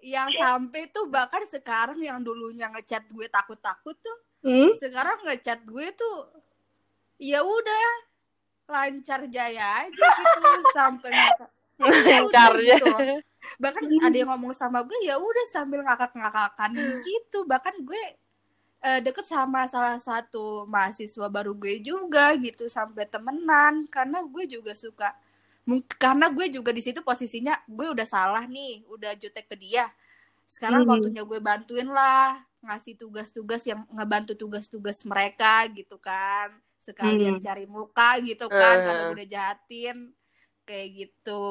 yang 0.06 0.30
sampai 0.32 0.86
tuh 0.90 1.06
bahkan 1.10 1.42
sekarang 1.46 1.98
yang 1.98 2.22
dulunya 2.22 2.70
ngechat 2.72 3.04
gue 3.10 3.26
takut-takut 3.28 3.94
tuh 4.00 4.16
Hmm? 4.46 4.70
sekarang 4.78 5.26
ngechat 5.26 5.66
gue 5.66 5.86
tuh 5.98 6.14
ya 7.16 7.40
udah 7.40 7.86
lancar 8.66 9.24
jaya 9.30 9.86
aja 9.86 10.06
gitu 10.16 10.50
sampai 10.74 11.10
ngakak. 11.14 11.50
Ya 11.76 12.24
Lancarnya. 12.24 12.76
gitu 12.80 12.90
bahkan 13.62 13.86
ada 13.86 14.16
yang 14.16 14.26
ngomong 14.34 14.50
sama 14.50 14.82
gue 14.82 14.98
ya 15.06 15.16
udah 15.22 15.46
sambil 15.46 15.80
ngakak-ngakakan 15.86 16.70
gitu. 17.04 17.46
Bahkan 17.46 17.84
gue 17.86 18.02
eh, 18.82 19.00
deket 19.04 19.22
sama 19.22 19.70
salah 19.70 19.96
satu 20.02 20.66
mahasiswa 20.66 21.30
baru 21.30 21.54
gue 21.54 21.78
juga 21.78 22.34
gitu 22.42 22.66
sampai 22.66 23.06
temenan. 23.06 23.86
Karena 23.86 24.24
gue 24.26 24.44
juga 24.50 24.74
suka 24.74 25.14
karena 25.98 26.30
gue 26.30 26.46
juga 26.50 26.70
di 26.70 26.78
situ 26.82 27.02
posisinya 27.02 27.54
gue 27.66 27.86
udah 27.90 28.06
salah 28.06 28.44
nih 28.50 28.82
udah 28.90 29.14
jutek 29.14 29.46
ke 29.46 29.54
dia. 29.54 29.86
Sekarang 30.50 30.82
Hmm. 30.82 30.90
waktunya 30.98 31.22
gue 31.22 31.38
bantuin 31.38 31.86
lah 31.86 32.42
ngasih 32.66 32.98
tugas-tugas 32.98 33.62
yang 33.62 33.86
ngebantu 33.94 34.34
tugas-tugas 34.34 35.06
mereka 35.06 35.62
gitu 35.70 36.02
kan 36.02 36.50
sekalian 36.86 37.36
Hmm. 37.36 37.42
cari 37.42 37.66
muka 37.66 38.22
gitu 38.22 38.46
kan 38.46 38.76
Eh. 38.78 38.84
kalau 38.86 39.04
udah 39.10 39.26
jahatin 39.26 39.96
kayak 40.62 40.88
gitu 40.94 41.44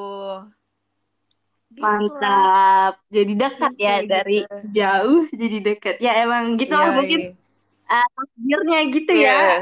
Gitu. 1.66 1.84
Mantap. 1.84 3.04
Jadi 3.12 3.34
dekat 3.36 3.74
ya 3.76 4.00
Kayak 4.00 4.08
dari 4.08 4.40
gitu. 4.40 4.56
jauh 4.72 5.22
jadi 5.28 5.58
dekat. 5.60 5.96
Ya 6.00 6.12
emang 6.24 6.56
gitu 6.56 6.72
lah 6.72 6.88
Iya, 6.88 6.96
mungkin 6.96 7.20
iya. 7.20 7.92
ah, 7.92 8.08
takdirnya 8.16 8.80
gitu 8.96 9.12
Iya. 9.12 9.28
ya. 9.28 9.58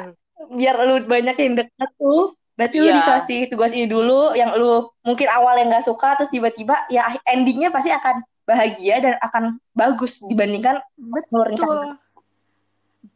Biar 0.51 0.75
lu 0.83 0.95
banyak 1.07 1.35
yang 1.35 1.53
dekat 1.57 1.89
tuh. 1.97 2.37
Berarti 2.53 2.75
lu 2.77 2.85
Iya. 2.85 2.95
dikasih 3.01 3.39
tugas 3.49 3.73
ini 3.73 3.89
dulu 3.89 4.37
yang 4.37 4.53
lu 4.53 4.93
mungkin 5.01 5.25
awal 5.25 5.57
yang 5.57 5.73
gak 5.73 5.89
suka 5.89 6.13
terus 6.13 6.29
tiba-tiba 6.29 6.85
ya 6.85 7.01
endingnya 7.25 7.73
pasti 7.73 7.89
akan 7.89 8.21
bahagia 8.45 8.95
dan 9.01 9.13
akan 9.17 9.43
bagus 9.73 10.21
dibandingkan 10.21 10.77
lu 10.99 11.17
betul 11.17 11.97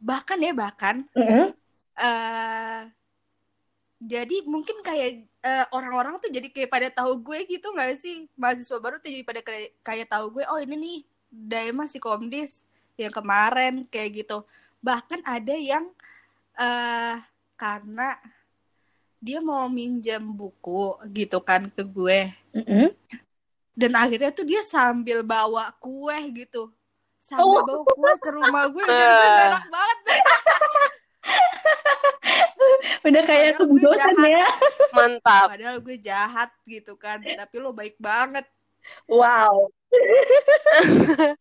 bahkan 0.00 0.38
ya 0.40 0.52
bahkan 0.56 1.06
Mm-mm. 1.12 1.54
Eh 1.98 2.82
jadi 3.98 4.46
mungkin 4.46 4.78
kayak 4.80 5.26
eh, 5.42 5.66
orang-orang 5.74 6.22
tuh 6.22 6.30
jadi 6.30 6.46
kayak 6.48 6.70
pada 6.70 6.88
tahu 6.88 7.18
gue 7.18 7.42
gitu 7.50 7.74
nggak 7.74 7.98
sih? 7.98 8.30
Mahasiswa 8.38 8.78
baru 8.78 9.02
tuh 9.02 9.10
jadi 9.10 9.26
pada 9.26 9.42
kayak, 9.42 9.74
kayak 9.82 10.06
tahu 10.06 10.38
gue 10.38 10.44
oh 10.46 10.58
ini 10.58 10.76
nih 10.78 10.98
Daima 11.28 11.84
si 11.84 11.98
Komdis 11.98 12.62
yang 12.94 13.10
kemarin 13.10 13.82
kayak 13.90 14.22
gitu. 14.22 14.46
Bahkan 14.78 15.26
ada 15.26 15.50
yang 15.52 15.90
eh 16.54 17.18
karena 17.54 18.14
dia 19.18 19.42
mau 19.42 19.66
minjam 19.66 20.22
buku 20.22 20.94
gitu 21.10 21.42
kan 21.42 21.66
ke 21.66 21.82
gue. 21.82 22.30
Mm-mm. 22.54 22.94
dan 23.74 23.94
akhirnya 23.94 24.30
tuh 24.30 24.42
dia 24.42 24.62
sambil 24.62 25.22
bawa 25.22 25.70
kue 25.78 26.14
gitu. 26.34 26.70
Sambil 27.18 27.62
Oh. 27.62 27.66
bawa 27.66 27.82
kue 27.86 28.12
ke 28.18 28.30
rumah 28.30 28.66
gue 28.66 28.82
dan 28.82 29.06
gue 29.10 29.28
enak 29.42 29.64
banget 29.68 29.98
Udah 33.08 33.22
kayak 33.24 33.56
kebudosan 33.56 34.14
jahat. 34.14 34.28
ya. 34.30 34.46
Mantap. 34.90 35.46
padahal 35.50 35.76
gue 35.78 35.96
jahat 35.98 36.50
gitu 36.64 36.94
kan 36.94 37.20
tapi 37.22 37.56
lo 37.56 37.72
baik 37.72 37.96
banget 37.98 38.44
Wow. 39.04 39.68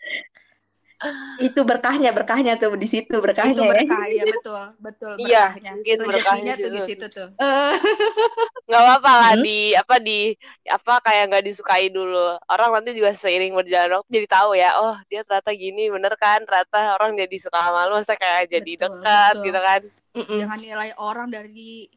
Itu 1.40 1.62
berkahnya, 1.62 2.10
berkahnya 2.10 2.58
tuh 2.58 2.74
di 2.74 2.84
situ 2.84 3.22
berkahnya 3.22 3.54
itu 3.54 3.62
ya. 3.62 3.70
berkah 3.70 4.04
ya 4.10 4.24
betul 4.26 4.64
betul 4.82 5.14
Iya, 5.16 5.44
berkahnya 5.54 5.72
mungkin 5.78 5.98
berkahnya 6.02 6.18
rezekinya 6.18 6.54
tuh 6.58 6.72
di 6.74 6.80
situ. 6.82 7.06
situ 7.06 7.06
tuh 7.14 7.30
Eh, 7.38 7.74
nggak 8.68 8.82
apa-apa 8.84 9.12
lah 9.22 9.34
Hmm? 9.34 9.44
di 9.48 9.58
apa 9.72 9.96
di 10.04 10.20
apa 10.68 10.94
kayak 11.00 11.24
nggak 11.32 11.46
disukai 11.48 11.88
dulu 11.88 12.36
orang 12.52 12.70
nanti 12.76 12.92
juga 13.00 13.16
seiring 13.16 13.56
berjalan 13.56 13.96
waktu 13.98 14.10
jadi 14.20 14.28
tahu 14.28 14.50
ya 14.60 14.70
oh 14.84 14.96
dia 15.08 15.22
ternyata 15.24 15.52
gini 15.56 15.88
bener 15.88 16.14
kan 16.20 16.44
ternyata 16.44 17.00
orang 17.00 17.16
jadi 17.16 17.36
suka 17.40 17.60
sama 17.64 17.88
lu 17.88 17.96
masa 18.00 18.14
kayak 18.20 18.52
jadi 18.52 18.72
Betul, 18.76 18.92
dekat 19.00 19.34
betul. 19.34 19.46
gitu 19.48 19.60
kan 19.64 19.82
mm-mm. 20.20 20.38
jangan 20.44 20.60
nilai 20.60 20.92
orang 21.00 21.28
dari 21.32 21.88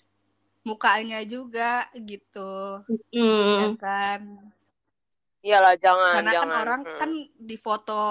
mukanya 0.62 1.18
juga 1.26 1.90
gitu 1.96 2.84
Mm. 3.10 3.54
ya 3.58 3.68
kan 3.74 4.20
iyalah 5.42 5.74
jangan 5.84 6.12
karena 6.14 6.30
kan 6.30 6.34
jangan 6.36 6.56
orang 6.62 6.80
Hmm. 6.86 6.98
kan 7.00 7.10
di 7.50 7.56
foto 7.58 8.02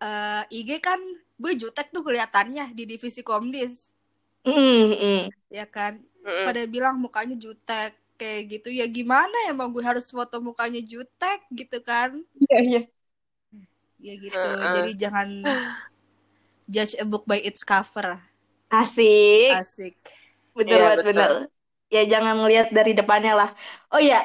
eh, 0.00 0.42
IG 0.52 0.70
kan 0.80 1.00
gue 1.36 1.52
jutek 1.60 1.92
tuh 1.92 2.02
kelihatannya 2.06 2.72
di 2.72 2.82
divisi 2.88 3.20
komdis 3.20 3.92
Mm, 4.46 4.94
mm. 4.94 5.20
ya 5.50 5.66
kan 5.66 5.98
Mm-mm. 6.26 6.46
pada 6.46 6.62
bilang 6.74 6.96
mukanya 7.04 7.36
jutek 7.44 7.92
kayak 8.20 8.42
gitu 8.52 8.68
ya 8.72 8.86
gimana 8.88 9.36
emang 9.52 9.68
gue 9.74 9.84
harus 9.84 10.06
foto 10.08 10.36
mukanya 10.40 10.80
jutek 10.92 11.40
gitu 11.52 11.78
kan 11.84 12.10
Iya, 12.40 12.58
iya. 12.62 12.78
ya 14.06 14.14
gitu 14.24 14.52
Heeh. 14.60 14.66
jadi 14.74 14.90
jangan 15.02 15.28
judge 16.68 16.94
a 16.98 17.04
book 17.04 17.26
by 17.26 17.38
its 17.42 17.64
cover 17.64 18.20
Asik. 18.70 19.58
asik 19.58 19.98
Bener 20.56 20.78
Iya, 20.78 20.84
banget, 20.84 21.00
betul. 21.00 21.06
bener. 21.06 21.32
Ya 21.94 22.00
jangan 22.12 22.34
ngelihat 22.42 22.66
dari 22.78 22.92
depannya 22.98 23.32
lah. 23.40 23.50
Oh 23.94 24.02
ya, 24.02 24.16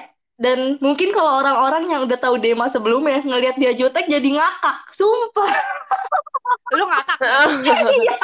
dan 0.43 0.59
mungkin 0.85 1.09
kalau 1.15 1.31
orang-orang 1.41 1.83
yang 1.91 2.01
udah 2.07 2.17
tahu 2.23 2.35
Dema 2.43 2.65
sebelumnya 2.73 3.21
ngelihat 3.29 3.55
dia 3.61 3.71
jutek 3.79 4.05
jadi 4.09 4.27
ngakak, 4.37 4.77
sumpah. 4.97 5.51
lu 6.77 6.83
ngakak 6.87 7.19
Iya. 8.01 8.15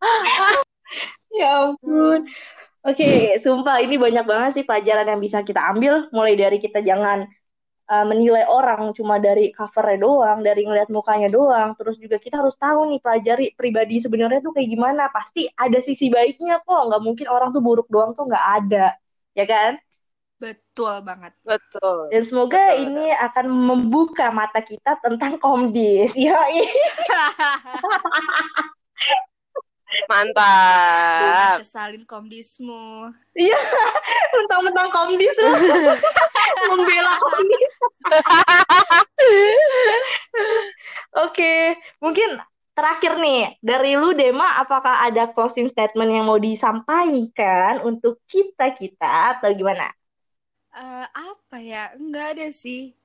Ya 1.32 1.72
ampun. 1.92 2.20
Oke, 2.82 3.38
sumpah 3.38 3.78
ini 3.78 3.94
banyak 3.94 4.26
banget 4.26 4.50
sih 4.58 4.64
pelajaran 4.66 5.06
yang 5.06 5.20
bisa 5.22 5.46
kita 5.46 5.62
ambil. 5.70 6.10
Mulai 6.10 6.34
dari 6.34 6.58
kita 6.58 6.82
jangan 6.82 7.22
uh, 7.86 8.04
menilai 8.10 8.42
orang 8.48 8.90
cuma 8.98 9.22
dari 9.22 9.54
covernya 9.54 10.02
doang, 10.02 10.42
dari 10.42 10.66
ngeliat 10.66 10.90
mukanya 10.90 11.30
doang. 11.30 11.78
Terus 11.78 11.94
juga 12.02 12.18
kita 12.18 12.42
harus 12.42 12.58
tahu 12.58 12.90
nih 12.90 12.98
pelajari 12.98 13.46
pribadi 13.54 14.02
sebenarnya 14.02 14.42
tuh 14.42 14.50
kayak 14.50 14.66
gimana. 14.66 15.06
Pasti 15.14 15.46
ada 15.54 15.78
sisi 15.78 16.10
baiknya 16.10 16.58
kok. 16.66 16.90
Nggak 16.90 17.02
mungkin 17.06 17.26
orang 17.30 17.54
tuh 17.54 17.62
buruk 17.62 17.86
doang 17.86 18.18
tuh 18.18 18.26
nggak 18.26 18.46
ada. 18.66 18.98
Ya 19.38 19.46
kan? 19.46 19.78
betul 20.42 20.98
banget 21.06 21.30
betul 21.46 22.10
Dan 22.10 22.26
semoga 22.26 22.74
Betul, 22.74 22.90
ini 22.90 23.14
akan 23.14 23.46
membuka 23.46 24.34
mata 24.34 24.58
kita 24.58 24.98
tentang 24.98 25.38
komdis. 25.38 26.10
Yoi. 26.18 26.66
mantap 30.10 31.60
kesalin 31.62 32.04
komdismu 32.08 33.12
Iya, 33.32 33.56
mentang-mentang 34.36 34.92
komdis 34.92 35.32
lu. 35.40 35.52
membela 36.68 37.16
komdis. 37.16 37.72
Oke, 41.16 41.80
mungkin 41.96 42.40
terakhir 42.76 43.16
nih 43.16 43.56
dari 43.64 43.96
lu 43.96 44.12
Dema, 44.12 44.60
apakah 44.60 45.08
ada 45.08 45.32
closing 45.32 45.68
statement 45.72 46.12
yang 46.12 46.28
mau 46.28 46.36
disampaikan 46.36 47.80
untuk 47.84 48.20
kita 48.28 48.72
kita 48.76 49.40
atau 49.40 49.48
gimana? 49.56 49.88
Eh, 50.72 51.06
apa 51.08 51.56
ya? 51.60 51.92
Enggak 51.96 52.36
ada 52.36 52.48
sih. 52.52 52.96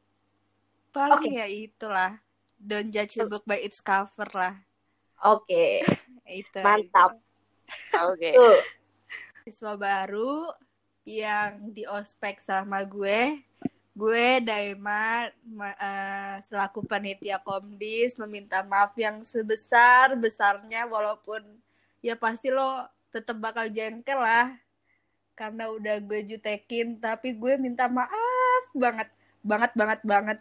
Paling 0.91 1.23
Oke. 1.23 1.39
ya 1.39 1.47
itulah. 1.47 2.19
Don't 2.57 2.89
judge 2.89 3.21
a 3.21 3.27
book 3.29 3.45
by 3.45 3.59
its 3.59 3.83
cover 3.83 4.27
lah. 4.33 4.55
Oke, 5.25 5.81
Itu. 6.27 6.59
mantap. 6.59 7.17
Oke. 8.11 8.31
Tuh. 8.35 8.59
Siswa 9.47 9.79
baru 9.79 10.51
yang 11.07 11.71
di 11.71 11.87
ospek 11.87 12.43
sama 12.43 12.83
gue. 12.83 13.39
Gue 13.97 14.37
Daima 14.45 15.25
ma- 15.49 15.73
eh, 15.73 16.35
selaku 16.45 16.85
panitia 16.85 17.41
Komdis 17.41 18.13
meminta 18.21 18.61
maaf 18.61 18.93
yang 18.93 19.25
sebesar 19.25 20.13
besarnya 20.13 20.85
walaupun 20.85 21.41
ya 22.05 22.13
pasti 22.13 22.53
lo 22.53 22.85
tetap 23.09 23.41
bakal 23.41 23.65
jengkel 23.73 24.21
lah 24.21 24.53
karena 25.33 25.65
udah 25.73 25.97
gue 25.97 26.29
jutekin 26.29 27.01
tapi 27.01 27.33
gue 27.33 27.57
minta 27.57 27.89
maaf 27.89 28.63
banget 28.77 29.09
banget 29.41 29.71
banget 29.73 30.01
banget 30.05 30.39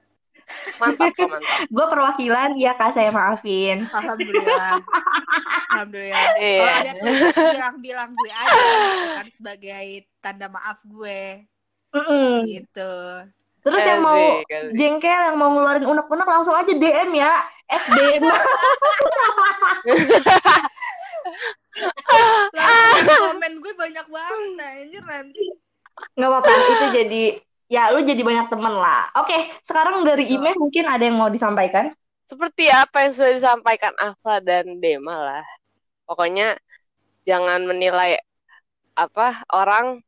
Mantap 0.79 1.11
mantap. 1.27 1.67
Gue 1.75 1.87
perwakilan, 1.91 2.55
ya 2.55 2.79
kak 2.79 2.95
saya 2.95 3.11
maafin. 3.11 3.83
alhamdulillah 3.91 4.79
alhamdulillah 5.77 6.25
Iya. 6.35 6.57
kalau 6.57 6.75
ada 6.75 6.93
tugas 6.97 7.37
bilang-bilang 7.37 8.11
gue 8.13 8.33
aja 8.33 8.57
gitu 8.57 9.09
kan 9.13 9.29
sebagai 9.29 9.85
tanda 10.19 10.49
maaf 10.49 10.81
gue 10.83 11.45
Mm-mm. 11.93 12.43
gitu 12.45 12.93
Terus 13.61 13.83
yang 13.83 13.99
mau 13.99 14.15
asik. 14.15 14.79
jengkel, 14.79 15.11
yang 15.27 15.35
mau 15.35 15.51
ngeluarin 15.51 15.83
unek-unek 15.83 16.23
langsung 16.23 16.55
aja 16.55 16.71
DM 16.71 17.11
ya. 17.13 17.35
Langsung 22.55 23.27
komen 23.27 23.53
gue 23.59 23.73
banyak 23.75 24.07
banget 24.07 24.63
anjir 24.63 25.03
nanti 25.03 25.43
Nggak 26.15 26.29
apa-apa, 26.31 26.51
itu 26.53 26.87
jadi 26.93 27.23
ya 27.67 27.91
lu 27.91 28.05
jadi 28.05 28.21
banyak 28.21 28.47
temen 28.47 28.71
lah. 28.71 29.11
Oke, 29.17 29.35
sekarang 29.65 30.05
dari 30.05 30.29
Betul. 30.29 30.37
Ime 30.39 30.51
mungkin 30.55 30.85
ada 30.85 31.03
yang 31.03 31.17
mau 31.17 31.27
disampaikan? 31.27 31.89
Seperti 32.29 32.69
apa 32.69 33.03
yang 33.03 33.13
sudah 33.17 33.33
disampaikan 33.33 33.97
Afla 33.97 34.39
dan 34.39 34.77
Dema 34.77 35.17
lah. 35.17 35.45
Pokoknya 36.07 36.57
jangan 37.29 37.67
menilai 37.71 38.19
apa 38.97 39.43
orang 39.53 40.01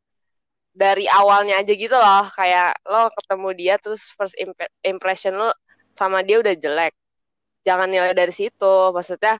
dari 0.72 1.04
awalnya 1.10 1.60
aja 1.60 1.72
gitu 1.74 1.94
loh. 1.96 2.24
Kayak 2.38 2.78
lo 2.86 3.10
ketemu 3.16 3.48
dia 3.60 3.74
terus 3.82 4.02
first 4.16 4.34
imp- 4.38 4.74
impression 4.86 5.34
lo 5.36 5.50
sama 5.98 6.22
dia 6.26 6.38
udah 6.42 6.54
jelek. 6.54 6.94
Jangan 7.66 7.88
nilai 7.90 8.12
dari 8.14 8.32
situ. 8.32 8.74
Maksudnya 8.94 9.36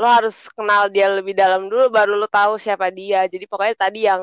lo 0.00 0.06
harus 0.10 0.36
kenal 0.56 0.82
dia 0.90 1.06
lebih 1.10 1.34
dalam 1.38 1.62
dulu 1.70 1.86
baru 1.90 2.12
lo 2.18 2.26
tahu 2.30 2.58
siapa 2.58 2.90
dia. 2.90 3.26
Jadi 3.32 3.44
pokoknya 3.50 3.76
tadi 3.78 4.00
yang 4.10 4.22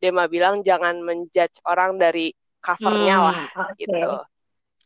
Dema 0.00 0.24
bilang 0.28 0.60
jangan 0.60 1.00
menjudge 1.00 1.56
orang 1.64 1.96
dari 1.96 2.28
covernya 2.60 3.16
Hmm, 3.16 3.26
lah 3.26 3.40
oke. 3.56 3.76
gitu. 3.80 4.12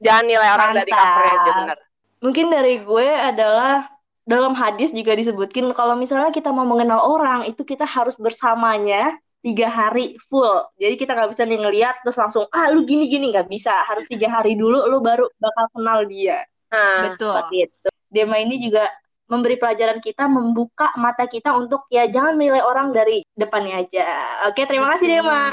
Jangan 0.04 0.24
nilai 0.30 0.50
orang 0.56 0.70
dari 0.78 0.92
Mantap. 0.92 0.98
covernya 0.98 1.32
aja 1.38 1.50
bener. 1.58 1.78
Mungkin 2.20 2.46
dari 2.52 2.74
gue 2.84 3.08
adalah 3.30 3.88
dalam 4.30 4.54
hadis 4.54 4.94
juga 4.94 5.18
disebutkin 5.18 5.74
kalau 5.74 5.98
misalnya 5.98 6.30
kita 6.30 6.54
mau 6.54 6.62
mengenal 6.62 7.02
orang 7.02 7.50
itu 7.50 7.66
kita 7.66 7.82
harus 7.82 8.14
bersamanya 8.14 9.18
tiga 9.42 9.66
hari 9.66 10.14
full. 10.30 10.62
Jadi 10.78 10.94
kita 10.94 11.16
nggak 11.16 11.30
bisa 11.34 11.42
nih 11.48 11.58
ngeliat 11.58 11.94
terus 12.06 12.16
langsung 12.20 12.46
ah 12.54 12.70
lu 12.70 12.86
gini 12.86 13.10
gini 13.10 13.34
nggak 13.34 13.50
bisa. 13.50 13.74
Harus 13.84 14.06
tiga 14.06 14.30
hari 14.30 14.54
dulu 14.54 14.86
lu 14.86 15.02
baru 15.02 15.26
bakal 15.42 15.66
kenal 15.74 15.98
dia. 16.06 16.46
Nah, 16.70 17.10
betul 17.10 17.34
Seperti 17.34 17.56
itu. 17.66 17.88
Dema 18.10 18.36
ini 18.38 18.62
juga 18.62 18.86
memberi 19.30 19.56
pelajaran 19.56 20.02
kita, 20.02 20.26
membuka 20.26 20.90
mata 20.98 21.30
kita 21.30 21.54
untuk 21.54 21.86
ya 21.86 22.10
jangan 22.10 22.34
menilai 22.34 22.60
orang 22.60 22.90
dari 22.90 23.22
depannya 23.32 23.86
aja. 23.86 24.06
Oke, 24.50 24.66
terima 24.66 24.90
kasih 24.92 25.06
Betul. 25.06 25.16
Dema. 25.22 25.44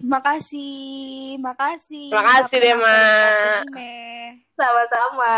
makasih 0.00 1.36
makasih 1.38 2.08
Terima 2.10 2.24
kasih, 2.24 2.58
Dema. 2.58 3.00
Sama-sama. 4.56 5.34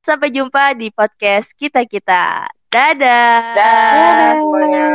Sampai 0.00 0.30
jumpa 0.30 0.78
di 0.78 0.94
podcast 0.94 1.50
kita-kita. 1.58 2.46
Dadah. 2.72 3.42
dah 3.52 4.32
semuanya. 4.40 4.88